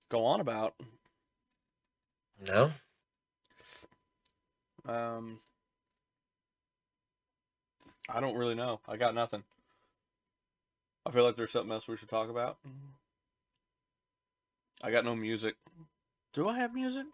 [0.09, 0.75] go on about.
[2.47, 2.71] No.
[4.89, 5.39] Um,
[8.09, 8.79] I don't really know.
[8.87, 9.43] I got nothing.
[11.05, 12.57] I feel like there's something else we should talk about.
[14.83, 15.55] I got no music.
[16.33, 17.05] Do I have music?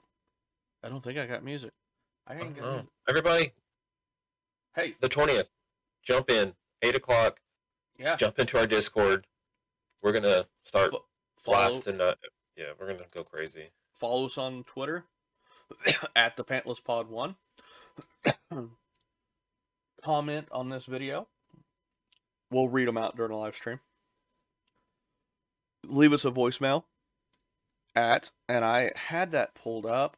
[0.84, 1.72] I don't think I got music.
[2.28, 2.86] I ain't got music.
[3.10, 3.52] Everybody,
[4.76, 5.52] Hey, the twentieth,
[6.04, 7.40] jump in eight o'clock.
[7.98, 9.26] yeah, Jump into our Discord.
[10.04, 10.92] We're gonna start
[11.38, 12.02] follow, blasting.
[12.02, 12.16] Uh,
[12.58, 13.70] yeah, we're gonna go crazy.
[13.94, 15.06] follow us on Twitter
[16.16, 17.36] at the Pantless Pod One.
[20.04, 21.28] Comment on this video.
[22.52, 23.80] We'll read them out during the live stream.
[25.86, 26.84] Leave us a voicemail
[27.96, 30.18] at, and I had that pulled up.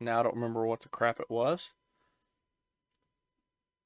[0.00, 1.70] Now I don't remember what the crap it was.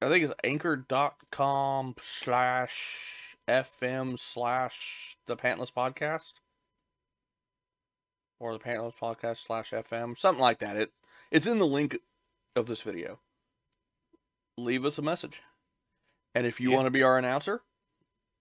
[0.03, 6.35] I think it's anchor.com slash FM slash the Pantless Podcast
[8.39, 10.77] or the Pantless Podcast slash FM, something like that.
[10.77, 10.93] It
[11.31, 11.99] it's in the link
[12.57, 13.21] of this video.
[14.57, 15.43] Leave us a message,
[16.35, 16.77] and if you Yeah.
[16.77, 17.63] want to be our announcer,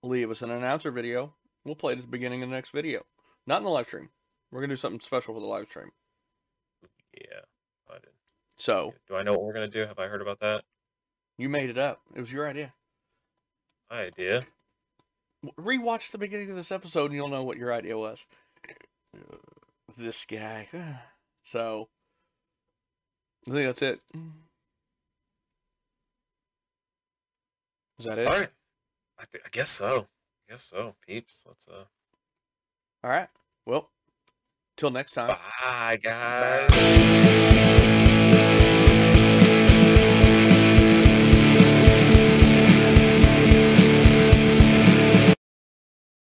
[0.03, 1.36] leave us an announcer video.
[1.64, 3.05] We'll play it at the beginning of the next video,
[3.47, 4.11] not in the live stream.
[4.51, 5.91] We're gonna do something special for the live stream.
[7.14, 7.41] Yeah.
[7.89, 8.14] I did.
[8.57, 9.86] So Do I know what we're gonna do?
[9.88, 10.66] Have I heard about that?
[11.38, 12.01] you made it up.
[12.14, 12.76] It was your idea.
[13.89, 14.43] My idea.
[15.57, 18.28] Rewatch the beginning of this episode, and you'll know what your idea was.
[19.97, 20.70] This guy.
[21.45, 21.89] So
[23.48, 24.00] I think that's it.
[28.00, 28.28] Is that it?
[28.28, 28.50] All right.
[29.20, 30.08] I, th- I guess so.
[30.48, 30.96] I guess so.
[31.06, 31.46] Peeps.
[31.48, 31.84] Let's uh.
[33.04, 33.28] All right.
[33.66, 33.89] Well,
[34.76, 35.36] Till next time.
[35.64, 36.70] Bye, guys.